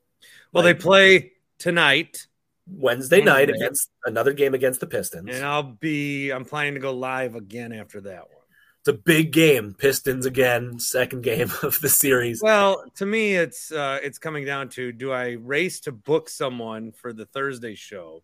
[0.52, 2.26] Well, they play tonight,
[2.66, 3.64] Wednesday night Wednesday.
[3.64, 5.34] against another game against the Pistons.
[5.34, 6.30] and I'll be.
[6.30, 8.38] I'm planning to go live again after that one.
[8.80, 9.74] It's a big game.
[9.74, 12.40] Pistons again, second game of the series.
[12.42, 16.92] Well, to me, it's uh, it's coming down to: do I race to book someone
[16.92, 18.22] for the Thursday show,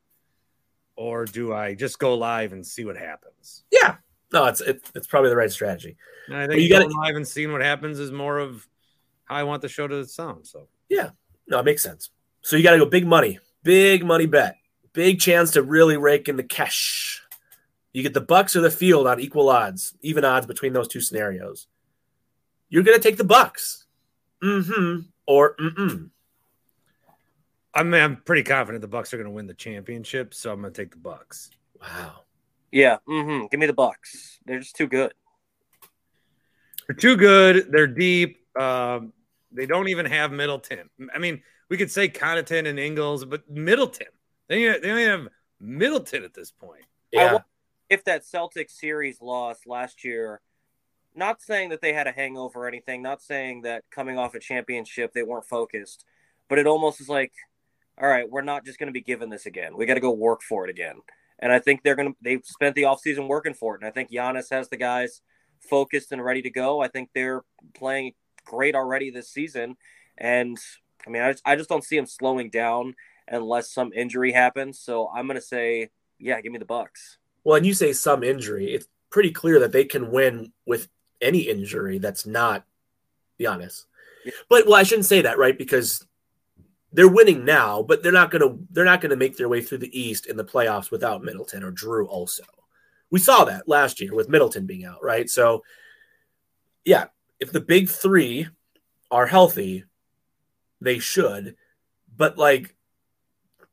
[0.97, 3.65] or do I just go live and see what happens?
[3.71, 3.97] Yeah,
[4.33, 5.97] no, it's it, it's probably the right strategy.
[6.29, 8.67] And I think you gotta- live and seeing what happens is more of
[9.25, 10.47] how I want the show to sound.
[10.47, 11.11] So yeah,
[11.49, 12.11] No, it makes sense.
[12.43, 14.57] So you got to go big money, big money bet,
[14.93, 17.14] big chance to really rake in the cash.
[17.95, 21.01] You get the Bucks or the field on equal odds, even odds between those two
[21.01, 21.69] scenarios.
[22.69, 23.87] You're going to take the Bucks,
[24.43, 26.11] mm-hmm, or mm-mm.
[27.73, 30.61] I mean, I'm pretty confident the Bucks are going to win the championship, so I'm
[30.61, 31.51] going to take the Bucks.
[31.81, 32.25] Wow.
[32.73, 33.47] Yeah, mm-hmm.
[33.51, 34.41] give me the Bucks.
[34.45, 35.15] They're just too good.
[36.87, 37.71] They're too good.
[37.71, 38.39] They're deep.
[38.59, 39.13] Um,
[39.53, 40.91] they don't even have Middleton.
[41.15, 44.09] I mean, we could say Connaughton and Ingles, but Middleton.
[44.49, 45.29] They they don't even have
[45.61, 46.85] Middleton at this point.
[47.13, 47.39] Yeah.
[47.95, 50.41] If that Celtics series loss last year,
[51.15, 54.41] not saying that they had a hangover or anything, not saying that coming off a
[54.41, 56.05] championship they weren't focused,
[56.49, 57.33] but it almost is like,
[57.97, 59.77] all right, we're not just going to be given this again.
[59.77, 61.03] We got to go work for it again.
[61.39, 63.83] And I think they're going to, they've spent the offseason working for it.
[63.83, 65.21] And I think Giannis has the guys
[65.61, 66.81] focused and ready to go.
[66.81, 68.15] I think they're playing
[68.45, 69.77] great already this season.
[70.19, 70.59] And
[71.07, 72.97] I mean, I just, I just don't see them slowing down
[73.29, 74.81] unless some injury happens.
[74.81, 77.19] So I'm going to say, yeah, give me the Bucks.
[77.45, 78.73] Well, and you say some injury.
[78.73, 80.89] It's pretty clear that they can win with
[81.21, 82.65] any injury that's not
[83.39, 83.85] Giannis.
[84.25, 84.33] Yeah.
[84.49, 85.57] But well, I shouldn't say that, right?
[85.57, 86.05] Because
[86.93, 90.01] they're winning now, but they're not gonna they're not gonna make their way through the
[90.01, 92.07] East in the playoffs without Middleton or Jrue.
[92.09, 92.45] Also,
[93.11, 95.29] we saw that last year with Middleton being out, right?
[95.29, 95.63] So,
[96.85, 97.07] yeah,
[97.41, 98.49] if the big three
[99.11, 99.85] are healthy,
[100.81, 101.57] they should.
[102.17, 102.75] But like,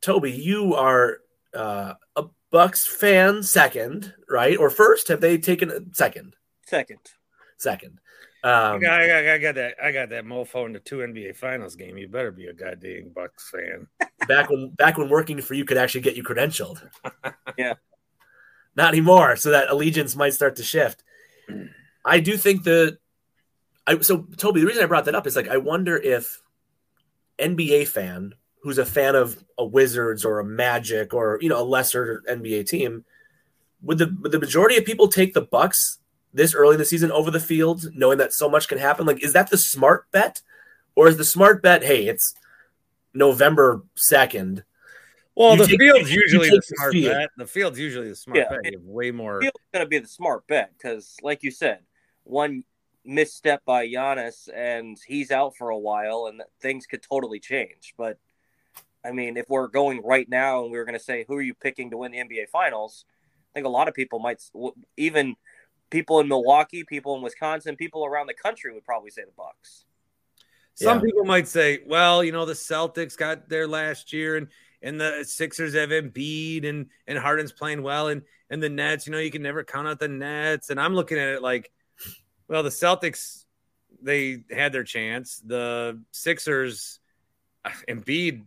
[0.01, 1.19] Tobi, you are
[1.53, 1.93] uh,
[2.52, 4.58] Bucks fan second, right?
[4.58, 5.08] Or first?
[5.08, 6.36] Have they taken second?
[6.66, 6.99] Second.
[7.58, 7.99] Second.
[8.43, 9.76] I, Um, got, I, got, I got that.
[9.82, 11.97] I got that mofo in the two NBA Finals game.
[11.97, 13.88] You better be a goddamn Bucks fan.
[14.28, 16.82] back when back when working for you could actually get you credentialed.
[17.58, 17.74] Yeah.
[18.76, 19.36] Not anymore.
[19.36, 21.04] So that allegiance might start to shift.
[22.06, 22.97] I do think that
[23.86, 26.41] I so Tobi, the reason I brought that up is like I wonder if
[27.38, 31.66] NBA fan who's a fan of a Wizards or a Magic or you know a
[31.66, 33.05] lesser NBA team,
[33.82, 35.99] would the would the majority of people take the Bucks
[36.34, 39.05] this early in the season over the field, knowing that so much can happen?
[39.05, 40.41] Like, is that the smart bet,
[40.95, 42.34] or is the smart bet, hey, it's
[43.14, 44.64] November second?
[45.36, 47.30] Well, the take- field's you usually take the the smart bet.
[47.38, 48.66] The field's usually the smart bet.
[48.66, 49.41] You have way more.
[49.41, 51.80] Field's going to be the smart bet because, like you said,
[52.24, 52.64] one
[53.03, 57.93] misstep by Giannis and he's out for a while, and things could totally change.
[57.97, 58.18] But
[59.04, 61.41] I mean, if we're going right now and we were going to say who are
[61.41, 63.06] you picking to win the NBA Finals,
[63.52, 64.41] I think a lot of people might,
[64.97, 65.36] even
[65.89, 69.86] people in Milwaukee, people in Wisconsin, people around the country would probably say the Bucks.
[70.76, 71.04] Some Yeah.
[71.04, 74.47] people might say, well, you know, the Celtics got there last year and
[74.84, 79.12] and the Sixers have Embiid and and Harden's playing well and and the Nets, you
[79.12, 80.70] know, you can never count out the Nets.
[80.70, 81.72] And I'm looking at it like,
[82.47, 83.45] well, the Celtics,
[84.02, 85.41] they had their chance.
[85.45, 86.99] The Sixers,
[87.64, 88.43] uh, Embiid,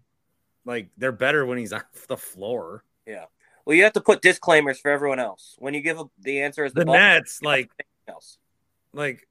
[0.65, 2.85] like they're better when he's off the floor.
[3.07, 3.25] Yeah.
[3.65, 5.57] Well, you have to put disclaimers for everyone else.
[5.59, 7.71] When you give a, the answer as the, The Nets, like
[8.09, 8.39] else.
[8.93, 9.27] like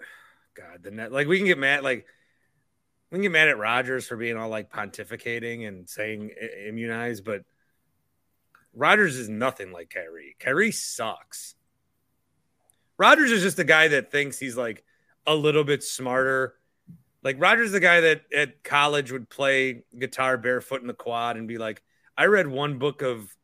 [0.54, 2.06] God, the net like we can get mad like
[3.10, 7.24] we can get mad at Rodgers for being all like pontificating and saying i- immunized,
[7.24, 7.42] but
[8.74, 10.36] Rodgers is nothing like Kyrie.
[10.38, 11.54] Kyrie sucks.
[12.98, 14.84] Rodgers is just a guy that thinks he's like
[15.26, 16.54] a little bit smarter.
[17.22, 21.48] Like Rodgers, the guy that at college would play guitar barefoot in the quad and
[21.48, 21.82] be like,
[22.16, 23.34] I read one book of,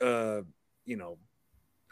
[0.00, 0.42] uh,
[0.84, 1.18] you know,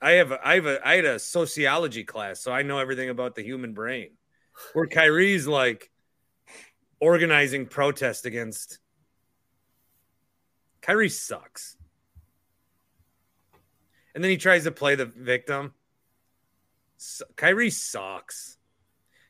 [0.00, 3.08] I have a, I have a I had a sociology class, so I know everything
[3.08, 4.10] about the human brain.
[4.72, 5.90] Where Kyrie's like
[7.00, 8.78] organizing protest against.
[10.80, 11.76] Kyrie sucks.
[14.14, 15.74] And then he tries to play the victim.
[16.98, 18.57] S- Kyrie sucks.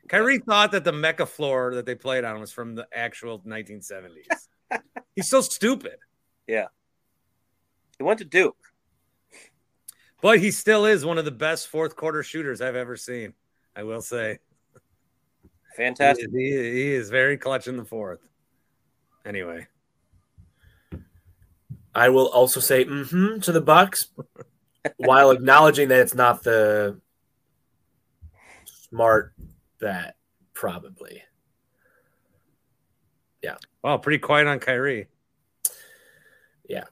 [0.09, 4.27] Kyrie thought that the MECCA floor that they played on was from the actual 1970s.
[5.17, 5.97] He's so stupid,
[6.47, 6.67] Yeah.
[7.99, 8.57] He went to Duke.
[10.23, 13.35] but he still is one of the best fourth quarter shooters I've ever seen.
[13.75, 14.39] I will say.
[15.77, 16.31] Fantastic.
[16.33, 18.21] He, he- he is very clutch in the fourth.
[19.25, 19.67] Anyway,
[21.95, 24.09] I will also say mm-hmm to the Bucks
[24.97, 27.01] while acknowledging that it's not the
[28.91, 29.35] smart
[29.81, 30.17] bet,
[30.55, 31.23] probably.
[33.43, 33.57] Yeah.
[33.83, 35.07] Wow, pretty quiet on Kyrie.
[36.69, 36.85] Yeah.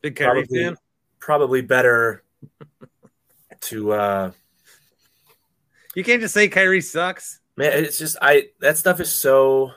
[0.00, 0.76] big Kyrie Probably, fan.
[1.18, 2.22] probably better
[3.62, 4.32] to uh
[5.94, 7.40] You can't just say Kyrie sucks.
[7.56, 9.72] man, it's just I that stuff is so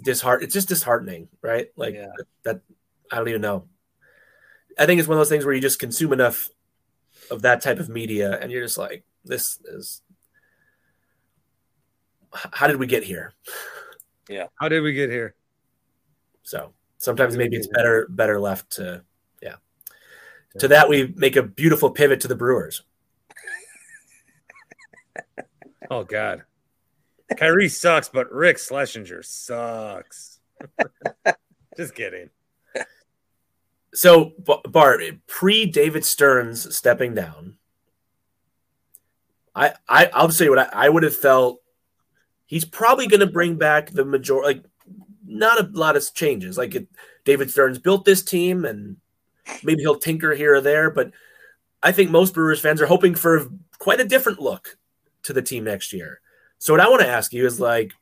[0.00, 1.68] disheart it's just disheartening, right?
[1.76, 2.08] Like Yeah.
[2.44, 2.60] that
[3.12, 3.66] I don't even know.
[4.78, 6.48] I think it's one of those things where you just consume enough
[7.30, 10.02] of that type of media and you're just like, this is
[12.32, 13.32] how did we get here?
[14.28, 14.46] Yeah.
[14.60, 15.34] How did we get here?
[16.42, 19.02] So sometimes maybe it's better better left to
[19.42, 19.56] yeah.
[20.58, 22.82] To that we make a beautiful pivot to the Brewers.
[25.90, 26.44] Oh God,
[27.36, 30.40] Kyrie sucks, but Rick Schlesinger sucks.
[31.76, 32.30] just kidding.
[33.92, 37.58] So Bart, pre David Stearns stepping down,
[39.54, 41.60] I, I I'll say what I, I would have felt.
[42.46, 44.64] He's probably going to bring back the majority, like
[45.26, 46.58] not a lot of changes.
[46.58, 46.88] Like it,
[47.24, 48.96] David Stearns built this team, and
[49.62, 50.90] maybe he'll tinker here or there.
[50.90, 51.12] But
[51.82, 53.48] I think most Brewers fans are hoping for
[53.78, 54.76] quite a different look
[55.24, 56.20] to the team next year.
[56.58, 57.92] So what I want to ask you is like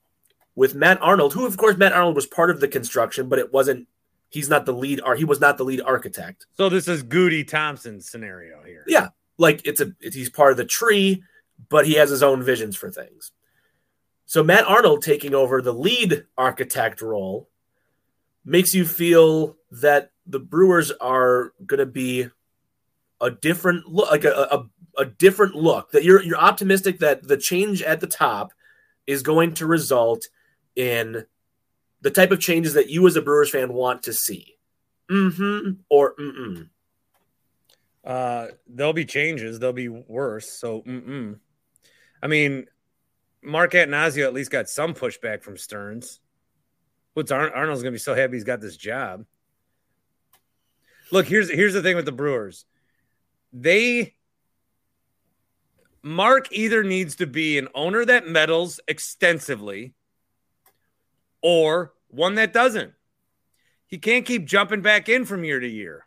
[0.55, 3.53] with Matt Arnold, who of course Matt Arnold was part of the construction, but it
[3.53, 3.89] wasn't
[4.29, 6.47] he's not the lead or he was not the lead architect.
[6.57, 8.85] So this is Gutey Thompson's scenario here.
[8.87, 11.23] Yeah, like it's a he's part of the tree,
[11.69, 13.33] but he has his own visions for things.
[14.27, 17.49] So Matt Arnold taking over the lead architect role
[18.45, 22.29] makes you feel that the Brewers are going to be
[23.21, 24.67] a different look, like a, a
[24.99, 25.93] a different look.
[25.93, 28.53] That you're you're optimistic that the change at the top
[29.07, 30.29] is going to result
[30.77, 31.25] in
[32.01, 34.57] the type of changes that you as a Brewers fan want to see.
[35.11, 36.69] Mm-hmm or mm-mm.
[38.05, 39.59] Uh, there'll be changes.
[39.59, 40.51] They'll be worse.
[40.51, 41.39] So, mm-mm.
[42.23, 42.67] I mean,
[43.43, 46.21] Mark Attanasio at least got some pushback from Stearns.
[47.15, 49.25] What's Ar- Arnold's going to be so happy he's got this job.
[51.11, 52.65] Look, here's here's the thing with the Brewers.
[53.53, 54.15] They
[56.03, 59.95] Mark either needs to be an owner that meddles extensively
[61.43, 62.93] or one that doesn't.
[63.87, 66.07] He can't keep jumping back in from year to year.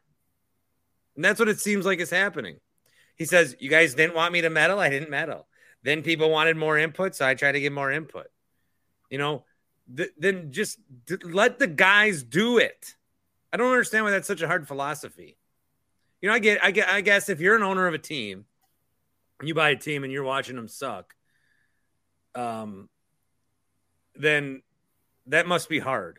[1.16, 2.60] And that's what it seems like is happening.
[3.16, 4.80] He says, You guys didn't want me to meddle.
[4.80, 5.48] I didn't meddle.
[5.86, 7.14] Then people wanted more input.
[7.14, 8.26] So I tried to get more input.
[9.12, 9.46] You know,
[9.96, 12.96] th- then just d- let the guys do it.
[13.54, 15.38] I don't understand why that's such a hard philosophy.
[16.22, 18.46] You know, I get, I get, I guess if you're an owner of a team,
[19.44, 21.14] you buy a team and you're watching them suck,
[22.34, 22.90] um,
[24.16, 24.64] then
[25.28, 26.18] that must be hard.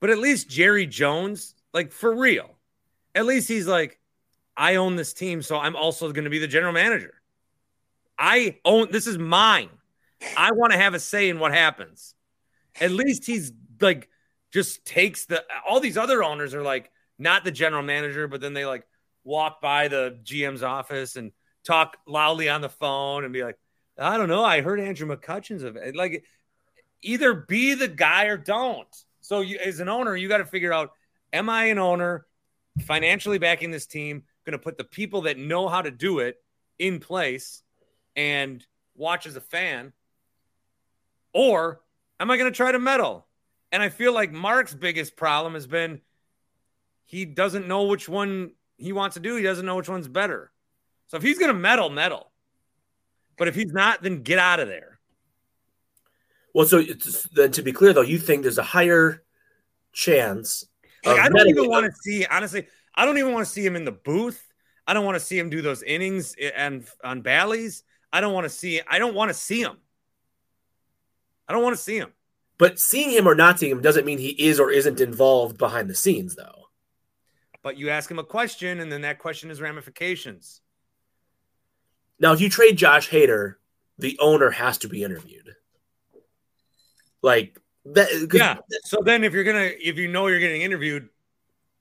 [0.00, 2.56] But at least Jerry Jones, like for real,
[3.14, 4.00] at least he's like,
[4.56, 7.19] I own this team, so I'm also going to be the general manager.
[8.20, 9.70] I own this is mine.
[10.36, 12.14] I want to have a say in what happens.
[12.78, 14.08] At least he's like
[14.52, 18.52] just takes the all these other owners are like not the general manager, but then
[18.52, 18.86] they like
[19.24, 21.32] walk by the GM's office and
[21.64, 23.58] talk loudly on the phone and be like,
[23.98, 24.44] I don't know.
[24.44, 25.96] I heard Andrew McCutchen's of it.
[25.96, 26.24] Like
[27.00, 28.94] either be the guy or don't.
[29.22, 30.92] So you as an owner, you got to figure out,
[31.32, 32.26] am I an owner
[32.82, 36.36] financially backing this team, going to put the people that know how to do it
[36.78, 37.62] in place
[38.16, 39.92] and watch as a fan?
[41.32, 41.80] Or
[42.18, 43.26] am I going to try to meddle?
[43.72, 46.00] And I feel like Mark's biggest problem has been
[47.04, 49.36] he doesn't know which one he wants to do.
[49.36, 50.52] He doesn't know which one's better.
[51.08, 52.30] So if he's going to meddle, meddle.
[53.36, 55.00] But if he's not, then get out of there.
[56.54, 56.82] Well, so
[57.32, 59.22] then to be clear though, you think there's a higher
[59.92, 60.64] chance.
[61.04, 62.26] Like, I don't even want to see.
[62.26, 64.46] Honestly, I don't even want to see him in the booth.
[64.86, 67.84] I don't want to see him do those innings and on Bally's.
[68.12, 68.80] I don't want to see.
[68.88, 69.76] I don't want to see him.
[71.48, 72.12] I don't want to see him.
[72.58, 75.88] But seeing him or not seeing him doesn't mean he is or isn't involved behind
[75.88, 76.66] the scenes, though.
[77.62, 80.60] But you ask him a question, and then that question has ramifications.
[82.18, 83.54] Now, if you trade Josh Hader,
[83.98, 85.56] the owner has to be interviewed.
[87.22, 88.28] Like that.
[88.32, 88.58] Yeah.
[88.84, 91.08] So then, if you're gonna, if you know you're getting interviewed,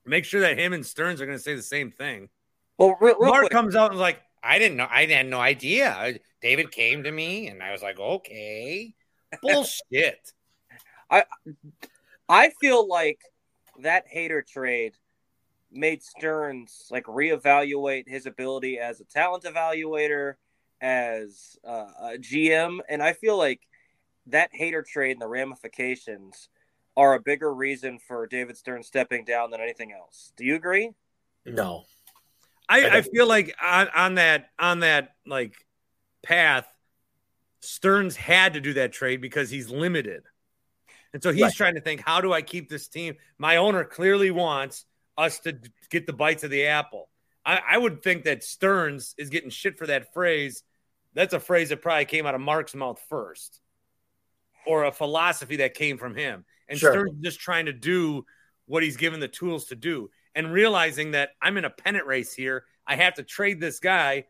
[0.06, 2.30] make sure that him and Stearns are gonna say the same thing.
[2.78, 4.88] Well, real, real Mark quick, comes out and is like, I didn't know.
[4.90, 6.18] I had no idea.
[6.42, 8.94] David came to me, and I was like, okay,
[9.42, 10.34] bullshit.
[11.10, 11.24] I
[12.28, 13.20] I feel like
[13.80, 14.96] that Hader trade
[15.72, 20.36] made Stearns like reevaluate his ability as a talent evaluator,
[20.82, 23.62] as uh, a GM, and I feel like
[24.28, 26.50] that Hader trade and the ramifications
[26.96, 30.34] are a bigger reason for David Stearns stepping down than anything else.
[30.36, 30.92] Do you agree?
[31.46, 31.86] No.
[32.70, 35.56] I, I I feel like on, on that on that like
[36.24, 36.68] path,
[37.62, 40.24] Stearns had to do that trade because he's limited.
[41.14, 41.54] And so he's Right.
[41.56, 43.16] trying to think, how do I keep this team?
[43.40, 44.86] My owner clearly wants
[45.18, 45.58] us to
[45.90, 47.10] get the bites of the apple.
[47.46, 50.62] I, I would think that Stearns is getting shit for that phrase.
[51.16, 53.60] That's a phrase that probably came out of Mark's mouth first,
[54.68, 56.46] or a philosophy that came from him.
[56.68, 56.92] And Sure.
[56.92, 58.26] Stearns is just trying to do
[58.68, 62.34] what he's given the tools to do and realizing that I'm in a pennant race
[62.34, 62.64] here.
[62.88, 64.24] I have to trade this guy.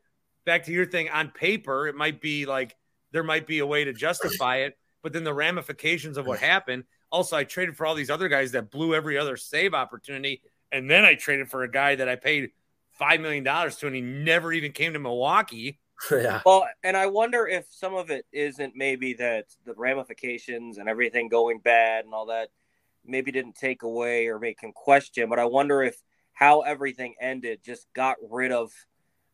[0.43, 2.76] Back to your thing on paper, it might be like
[3.12, 6.86] there might be a way to justify it, but then the ramifications of what happened.
[7.12, 10.41] Also, I traded for all these other guys that blew every other save opportunity,
[10.72, 12.49] and then I traded for a guy that I paid
[12.93, 15.80] five million dollars to, and he never even came to Milwaukee.
[16.12, 16.41] yeah.
[16.43, 21.28] Well, and I wonder if some of it isn't maybe that the ramifications and everything
[21.28, 22.49] going bad and all that
[23.10, 26.01] maybe didn't take away or make him question, but I wonder if
[26.34, 28.72] how everything ended just got rid of.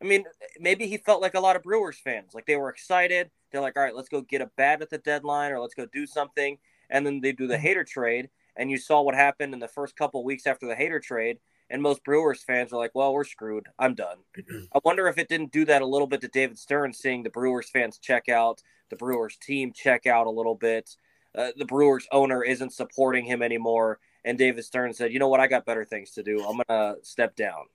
[0.02, 0.24] I mean,
[0.58, 2.32] maybe he felt like a lot of Brewers fans.
[2.34, 3.30] Like they were excited.
[3.50, 5.86] They're like, all right, let's go get a bat at the deadline or let's go
[5.86, 6.58] do something.
[6.90, 8.28] And then they do the Hader trade.
[8.56, 11.38] And you saw what happened in the first couple weeks after the Hader trade.
[11.70, 13.66] And most Brewers fans are like, well, we're screwed.
[13.78, 14.18] I'm done.
[14.38, 14.64] Mm-hmm.
[14.74, 17.30] I wonder if it didn't do that a little bit to David Stearns, seeing the
[17.30, 20.96] Brewers fans check out, the Brewers team check out a little bit.
[21.36, 23.98] Uh, the Brewers owner isn't supporting him anymore.
[24.24, 25.40] And David Stearns said, you know what?
[25.40, 26.38] I got better things to do.
[26.38, 27.66] I'm going to step down.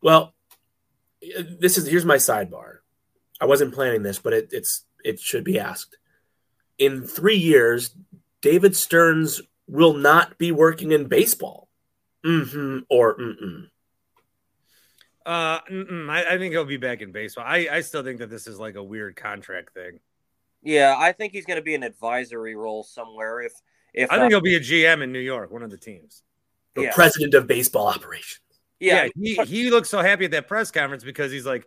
[0.00, 0.34] Well,
[1.58, 2.78] this is here's my sidebar.
[3.40, 5.96] I wasn't planning this, but it, it's it should be asked.
[6.78, 7.94] In three years,
[8.40, 11.68] David Stearns will not be working in baseball.
[12.24, 13.68] Mm-hmm or mm-mm.
[15.26, 17.44] Uh, mm-mm, I, I think he'll be back in baseball.
[17.46, 20.00] I, I still think that this is like a weird contract thing.
[20.64, 23.42] Yeah, I think he's going to be an advisory role somewhere.
[23.42, 23.52] If
[23.92, 26.22] if I think he'll be a GM in New York, one of the teams.
[26.74, 26.92] The Yeah.
[26.92, 28.40] president of baseball operations.
[28.80, 31.64] yeah, yeah, he, he looks so happy at that press conference because he's like,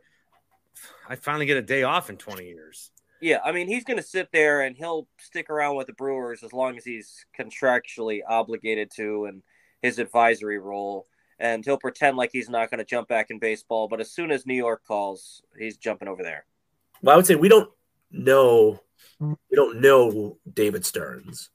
[1.07, 2.91] I finally get a day off in 20 years.
[3.21, 6.43] Yeah, I mean, he's going to sit there and he'll stick around with the Brewers
[6.43, 9.41] as long as he's contractually obligated to and
[9.81, 11.07] his advisory role.
[11.39, 13.87] And he'll pretend like he's not going to jump back in baseball.
[13.87, 16.45] But as soon as New York calls, he's jumping over there.
[17.01, 17.69] Well, I would say we don't
[18.11, 18.81] know
[19.21, 19.33] mm-hmm.
[19.49, 21.49] we don't know David Stearns.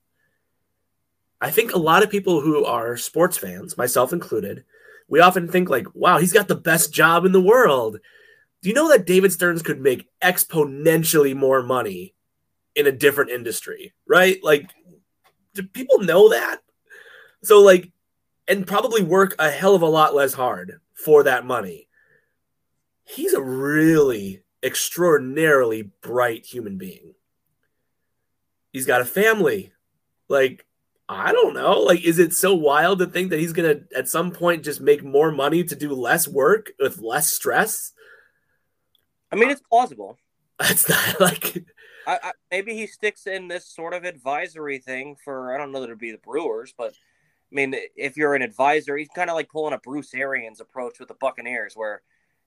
[1.40, 4.64] I think a lot of people who are sports fans, myself included,
[5.08, 7.98] we often think like, wow, he's got the best job in the world.
[8.62, 12.14] Do you know that David Stearns could make exponentially more money
[12.76, 14.38] in a different industry, right?
[14.42, 14.70] Like
[15.54, 16.58] do people know that?
[17.42, 17.90] So like,
[18.48, 21.88] and probably work a hell of a lot less hard for that money.
[23.04, 27.14] He's a really extraordinarily bright human being.
[28.72, 29.72] He's got a family.
[30.28, 30.66] Like,
[31.08, 31.80] I don't know.
[31.80, 35.04] Like, is it so wild to think that he's gonna at some point just make
[35.04, 37.92] more money to do less work with less stress?
[39.30, 40.18] I mean, it's plausible.
[40.58, 41.64] That's not like
[42.06, 45.80] I, I, maybe he sticks in this sort of advisory thing for I don't know
[45.80, 49.36] that it'd be the Brewers, but I mean, if you're an advisor, he's kind of
[49.36, 52.02] like pulling a Bruce Arians approach with the Buccaneers, where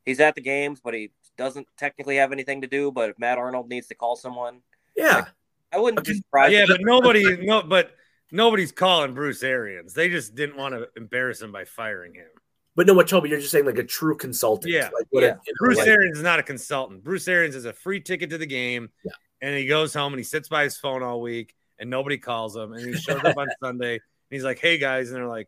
[0.05, 2.91] he's at the games, but he doesn't technically have anything to do.
[2.91, 4.61] But if Matt Arnold needs to call someone,
[4.95, 5.25] yeah, like,
[5.73, 6.53] I wouldn't be surprised.
[6.53, 7.91] Yeah, but nobody, no, but
[8.31, 9.93] nobody's calling Bruce Arians.
[9.93, 12.27] They just didn't want to embarrass him by firing him.
[12.75, 14.73] But no, what Tobi, you're just saying like a true consultant.
[14.73, 15.29] Yeah, like, what yeah.
[15.29, 17.03] A, you know, Bruce like- Arians is not a consultant.
[17.03, 19.11] Bruce Arians is a free ticket to the game, Yeah.
[19.41, 22.55] and he goes home and he sits by his phone all week, and nobody calls
[22.55, 25.47] him, and he shows up on Sunday, and he's like, "Hey guys," and they're like,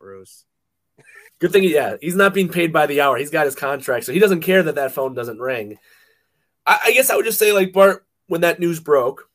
[0.00, 0.44] "Bruce."
[1.38, 3.16] Good thing, yeah, he's not being paid by the hour.
[3.16, 5.78] He's got his contract, so he doesn't care that that phone doesn't ring.
[6.64, 9.28] I, I guess I would just say, like Bart, when that news broke,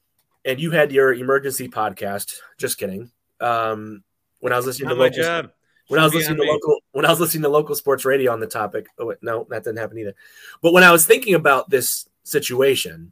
[0.43, 2.33] and you had your emergency podcast.
[2.57, 3.11] Just kidding.
[3.39, 4.03] Um,
[4.39, 5.51] when I was listening to my local, job.
[5.87, 6.49] when I was listening to me.
[6.49, 8.87] local, when I was listening to local sports radio on the topic.
[8.97, 10.15] Oh wait, no, that didn't happen either.
[10.61, 13.11] But when I was thinking about this situation,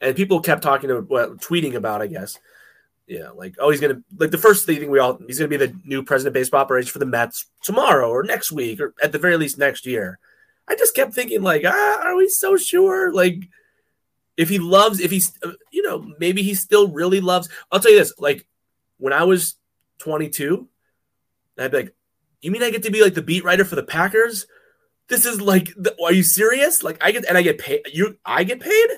[0.00, 2.38] and people kept talking to, well, tweeting about, I guess,
[3.06, 5.74] yeah, like oh, he's gonna like the first thing we all he's gonna be the
[5.84, 9.18] new president of baseball operations for the Mets tomorrow or next week or at the
[9.18, 10.18] very least next year.
[10.66, 13.12] I just kept thinking like, ah, are we so sure?
[13.12, 13.48] Like,
[14.36, 17.48] if he loves, if he's, uh, you know, maybe he still really loves.
[17.70, 18.46] I'll tell you this: like
[18.96, 19.56] when I was
[19.98, 20.66] 22,
[21.58, 21.94] I'd be like,
[22.40, 24.46] you mean I get to be like the beat writer for the Packers?
[25.08, 26.82] This is like, the, are you serious?
[26.82, 27.82] Like I get and I get paid.
[27.92, 28.88] You, I get paid.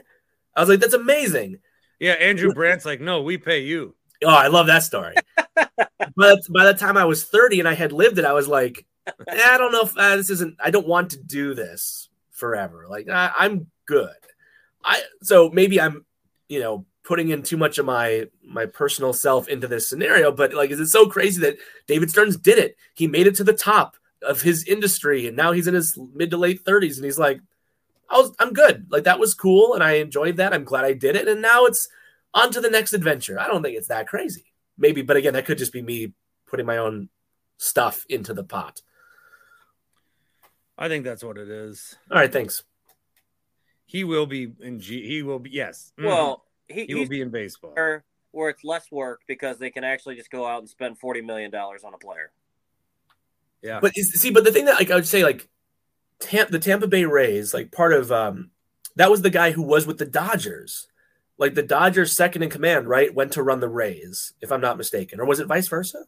[0.54, 1.58] I was like, that's amazing.
[1.98, 3.94] Yeah, Andrew Brandt's like, "No, we pay you."
[4.24, 5.14] Oh, I love that story.
[5.56, 8.86] but by the time I was 30 and I had lived it, I was like,
[9.06, 12.86] eh, I don't know if uh, this isn't, I don't want to do this forever.
[12.88, 14.10] Like, I, I'm good.
[14.84, 16.04] I, so maybe I'm,
[16.48, 20.54] you know, putting in too much of my, my personal self into this scenario, but
[20.54, 22.76] like, is it so crazy that David Stearns did it?
[22.94, 26.30] He made it to the top of his industry and now he's in his mid
[26.30, 27.40] to late 30s and he's like,
[28.10, 28.86] I was, I'm good.
[28.90, 30.52] Like, that was cool and I enjoyed that.
[30.52, 31.26] I'm glad I did it.
[31.28, 31.88] And now it's,
[32.36, 33.40] on to the next adventure.
[33.40, 34.52] I don't think it's that crazy.
[34.78, 36.12] Maybe, but again, that could just be me
[36.46, 37.08] putting my own
[37.56, 38.82] stuff into the pot.
[40.78, 41.96] I think that's what it is.
[42.10, 42.62] All right, thanks.
[43.86, 45.06] He will be in G.
[45.06, 45.92] He will be yes.
[45.98, 46.04] Mhm.
[46.04, 47.72] Well, he, he will be in baseball.
[47.72, 51.22] where, where it's less work because they can actually just go out and spend forty
[51.22, 52.32] million dollars on a player.
[53.62, 55.48] Yeah, But is, see, but the thing that like I would say, like
[56.20, 58.50] Tam- the Tampa Bay Rays, like part of um,
[58.96, 60.88] that was the guy who was with the Dodgers.
[61.38, 64.78] Like the Dodgers' second in command, right, went to run the Rays, if I'm not
[64.78, 66.04] mistaken, or was it vice versa?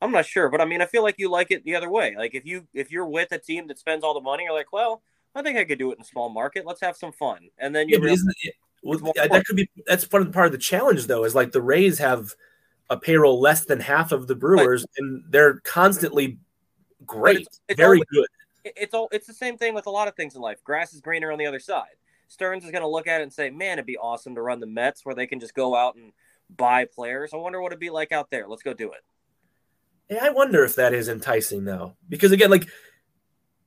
[0.00, 2.16] I'm not sure, but I mean, I feel like you like it the other way.
[2.16, 4.72] Like if you if you're with a team that spends all the money, you're like,
[4.72, 5.02] well,
[5.36, 6.66] I think I could do it in a small market.
[6.66, 9.54] Let's have some fun, and then Yeah, you but realize- it, well, yeah, that could
[9.54, 12.34] be that's part of the part of the challenge though is like the Rays have
[12.90, 16.38] a payroll less than half of the Brewers and they're constantly
[17.06, 18.26] great, it's- it's very always- good.
[18.76, 20.62] it's all it's the same thing with a lot of things in life.
[20.64, 21.96] Grass is greener on the other side.
[22.28, 24.60] Stearns is going to look at it and say, "Man, it'd be awesome to run
[24.60, 26.12] the Mets where they can just go out and
[26.48, 27.34] buy players.
[27.34, 28.46] I wonder what it'd be like out there.
[28.48, 29.00] Let's go do it."
[30.08, 32.68] Hey, I wonder if that is enticing though, because again, like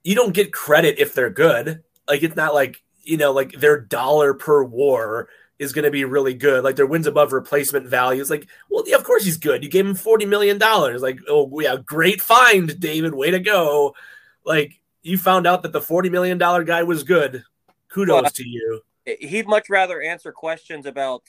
[0.04, 1.84] you don't get credit if they're good.
[2.08, 5.30] Like it's not like you know, like their dollar per WAR
[5.60, 6.64] is going to be really good.
[6.64, 9.64] Like their wins above replacement value is like, well, yeah, of course he's good.
[9.64, 11.02] You gave him forty million dollars.
[11.02, 13.14] Like, oh yeah, great find, David.
[13.14, 13.96] Way to go.
[14.46, 17.44] Like you found out that the forty million dollar guy was good.
[17.90, 18.82] Kudos Well, to you.
[19.06, 21.24] He'd much rather answer questions about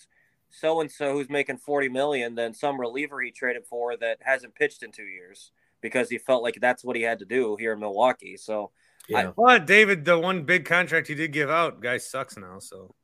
[0.51, 4.55] so and so who's making 40 million than some reliever he traded for that hasn't
[4.55, 7.75] pitched in 2 years because he felt like that's what he had to do here
[7.75, 8.37] in Milwaukee.
[8.39, 8.71] So,
[9.09, 9.33] Yeah.
[9.37, 12.59] But David, the one big contract he did give out, guy sucks now.
[12.59, 12.95] So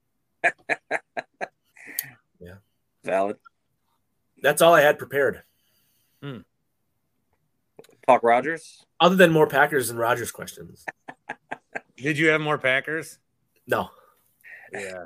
[3.04, 3.36] valid.
[4.42, 5.42] That's all I had prepared.
[6.22, 6.38] Hmm.
[8.06, 8.84] Talk Rodgers.
[9.00, 10.84] Other than more Packers and Rodgers questions.
[11.96, 13.18] did you have more Packers?
[13.66, 13.90] No.
[14.72, 15.04] Yeah.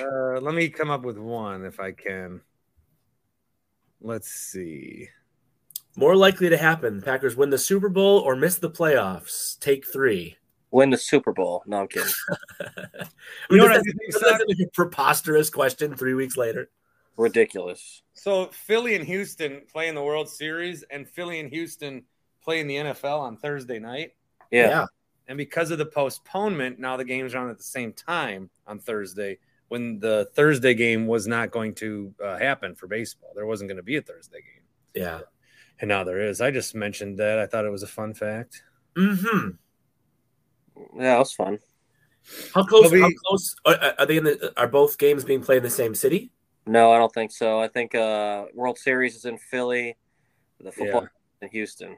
[0.00, 2.40] Uh, let me come up with one if I can.
[4.00, 5.08] Let's see.
[5.96, 9.58] More likely to happen: Packers win the Super Bowl or miss the playoffs.
[9.60, 10.36] Take three.
[10.70, 11.62] Win the Super Bowl.
[11.66, 12.08] No, I'm kidding.
[12.60, 13.06] I
[13.50, 14.44] You know what I do think that's sucks?
[14.48, 16.70] like a preposterous question three weeks later.
[17.16, 18.02] Ridiculous.
[18.14, 22.04] So Philly and Houston play in the World Series, and Philly and Houston
[22.42, 24.12] play in the NFL on Thursday night.
[24.50, 24.86] Yeah.
[25.28, 28.78] And because of the postponement, now the games are on at the same time on
[28.78, 29.38] Thursday.
[29.68, 33.30] when the Thursday game was not going to uh, happen for baseball.
[33.36, 34.64] There wasn't going to be a Thursday game,
[35.04, 35.20] Yeah.
[35.80, 36.40] and now there is.
[36.40, 37.38] I just mentioned that.
[37.38, 38.62] I thought it was a fun fact.
[38.96, 39.50] Mm-hmm.
[40.76, 41.58] Yeah, that was fun.
[42.54, 42.90] How close?
[42.90, 44.18] Tobi- how close are, are they?
[44.18, 46.30] In the, are both games being played in the same city?
[46.66, 47.60] No, I don't think so.
[47.60, 49.96] I think uh, World Series is in Philly.
[50.60, 51.08] The football Yeah.
[51.42, 51.96] in Houston.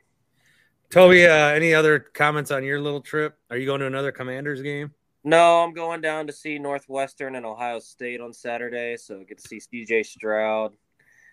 [0.91, 3.37] Tobi, uh, any other comments on your little trip?
[3.51, 4.93] Are you going to another Commanders game?
[5.25, 9.39] No, I'm going down to see Northwestern and Ohio State on Saturday, so I get
[9.39, 10.73] to see CJ Stroud.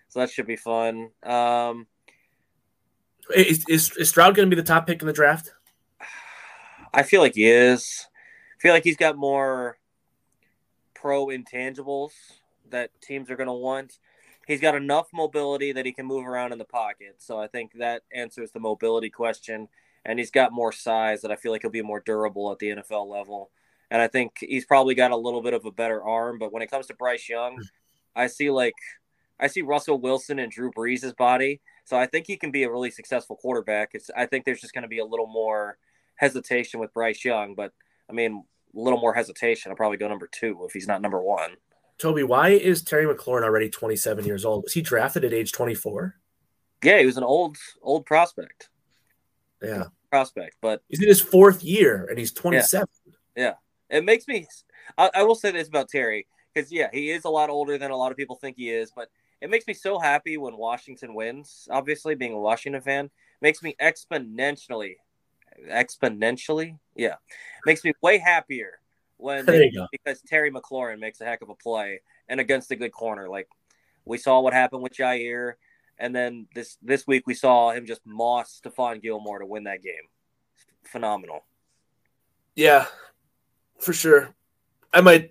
[0.08, 1.10] So that should be fun.
[1.22, 1.86] Um,
[3.34, 5.52] Is, is, is Stroud going to be the top pick in the draft?
[6.92, 8.06] I feel like he is.
[8.56, 9.78] I feel like he's got more
[10.94, 12.10] pro intangibles
[12.70, 13.98] that teams are going to want.
[14.46, 17.16] He's got enough mobility that he can move around in the pocket.
[17.18, 19.68] So I think that answers the mobility question.
[20.04, 22.70] And he's got more size that I feel like he'll be more durable at the
[22.70, 23.50] NFL level.
[23.90, 26.38] And I think he's probably got a little bit of a better arm.
[26.38, 27.62] But when it comes to Bryce Young,
[28.16, 28.74] I see like
[29.38, 31.60] I see Russell Wilson and Drew Brees' body.
[31.84, 33.90] So I think he can be a really successful quarterback.
[33.94, 35.78] It's I think there's just going to be a little more
[36.20, 37.72] hesitation with Bryce Young, but
[38.08, 38.44] I mean,
[38.74, 39.70] a little more hesitation.
[39.70, 41.52] I'll probably go number two if he's not number one.
[41.98, 44.64] Tobi, why is Terry McLaurin already 27 years old?
[44.64, 46.14] Was he drafted at age 24?
[46.84, 48.68] Yeah, he was an old old prospect.
[49.62, 49.84] Yeah.
[50.10, 52.86] Prospect, but He's in his fourth year and he's 27.
[53.36, 53.54] Yeah,
[53.88, 54.46] it makes me.
[54.98, 57.90] I, I will say this about Terry because yeah, he is a lot older than
[57.90, 59.08] a lot of people think he is, but
[59.40, 61.68] it makes me so happy when Washington wins.
[61.70, 63.10] Obviously, being a Washington fan
[63.40, 64.96] makes me exponentially,
[65.68, 67.16] exponentially, yeah,
[67.66, 68.80] makes me way happier
[69.16, 69.86] when There you go.
[69.92, 73.28] because Terry McLaurin makes a heck of a play and against a good corner.
[73.28, 73.48] Like
[74.04, 75.54] we saw what happened with Jaire,
[75.98, 79.82] and then this this week we saw him just moss Stephon Gilmore to win that
[79.82, 80.08] game.
[80.84, 81.44] Phenomenal.
[82.54, 82.86] Yeah,
[83.78, 84.34] for sure.
[84.92, 85.30] I might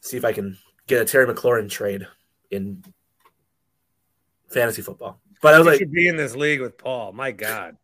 [0.00, 2.06] see if I can get a Terry McLaurin trade
[2.50, 2.84] in
[4.48, 5.20] fantasy football.
[5.40, 7.12] But I was You like, should be in this league with Paul.
[7.12, 7.76] My God.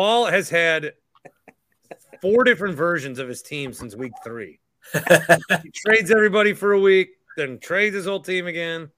[0.00, 0.94] Paul has had
[2.22, 4.58] four different versions of his team since week three.
[5.62, 8.90] He trades everybody for a week, then trades his whole team again.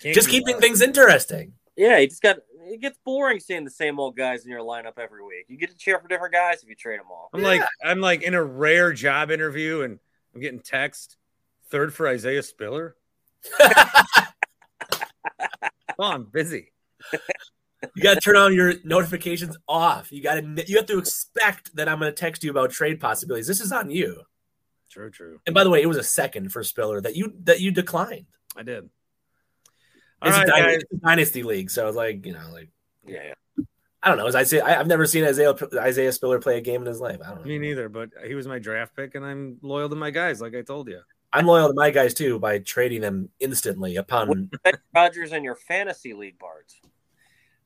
[0.00, 0.60] Can't just keeping up.
[0.60, 1.54] things interesting.
[1.76, 2.36] Yeah, he just got
[2.68, 5.46] it gets boring seeing the same old guys in your lineup every week.
[5.48, 7.28] You get to cheer for different guys if you trade them all.
[7.34, 9.98] I'm like I'm like in a rare job interview and
[10.36, 11.16] I'm getting text
[11.68, 12.94] third for Isaiah Spiller.
[16.00, 16.70] Oh, I'm busy.
[17.94, 20.10] You got to turn on your notifications off.
[20.10, 22.98] You got to you have to expect that I'm going to text you about trade
[23.00, 23.46] possibilities.
[23.46, 24.22] This is on you.
[24.90, 25.38] True, true.
[25.46, 28.26] And by the way, it was a second for Spiller that you that you declined.
[28.56, 28.88] I did.
[30.20, 30.76] All It's, right, a, dyna- guys.
[30.82, 32.70] it's a dynasty league, so it's like you know, like
[33.06, 33.34] Yeah,
[34.02, 34.26] I don't know.
[34.26, 37.00] As I say, I, I've never seen Isaiah Isaiah Spiller play a game in his
[37.00, 37.18] life.
[37.24, 37.46] I don't know.
[37.46, 40.56] Me neither, but he was my draft pick, and I'm loyal to my guys, like
[40.56, 41.00] I told you.
[41.32, 44.50] I'm loyal to my guys too by trading them instantly upon.
[44.64, 44.72] yeah.
[44.94, 46.72] Rodgers in your fantasy league, Bart.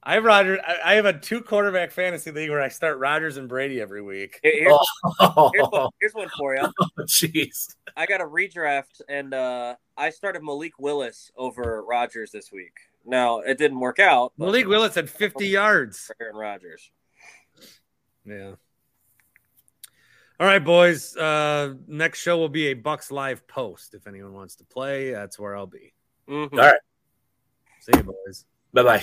[0.04, 0.60] I have Roger.
[0.66, 4.02] I I have a two quarterback fantasy league where I start Rodgers and Brady every
[4.02, 4.40] week.
[4.42, 4.74] Here's,
[5.20, 6.62] Oh, here's, one, here's one for you.
[7.02, 7.76] jeez.
[7.96, 12.72] I got a redraft, and uh, I started Malik Willis over Rodgers this week.
[13.04, 14.32] Now it didn't work out.
[14.38, 16.06] Malik Willis had 50 yards.
[16.06, 16.90] for Aaron Rodgers.
[18.24, 18.52] Yeah.
[20.40, 21.16] All right, boys.
[21.16, 23.94] Uh, next show will be a Bucks live post.
[23.94, 25.92] If anyone wants to play, that's where I'll be.
[26.28, 26.52] Mhm.
[26.52, 26.80] All right.
[27.80, 28.44] See you, boys.
[28.72, 29.02] Bye bye.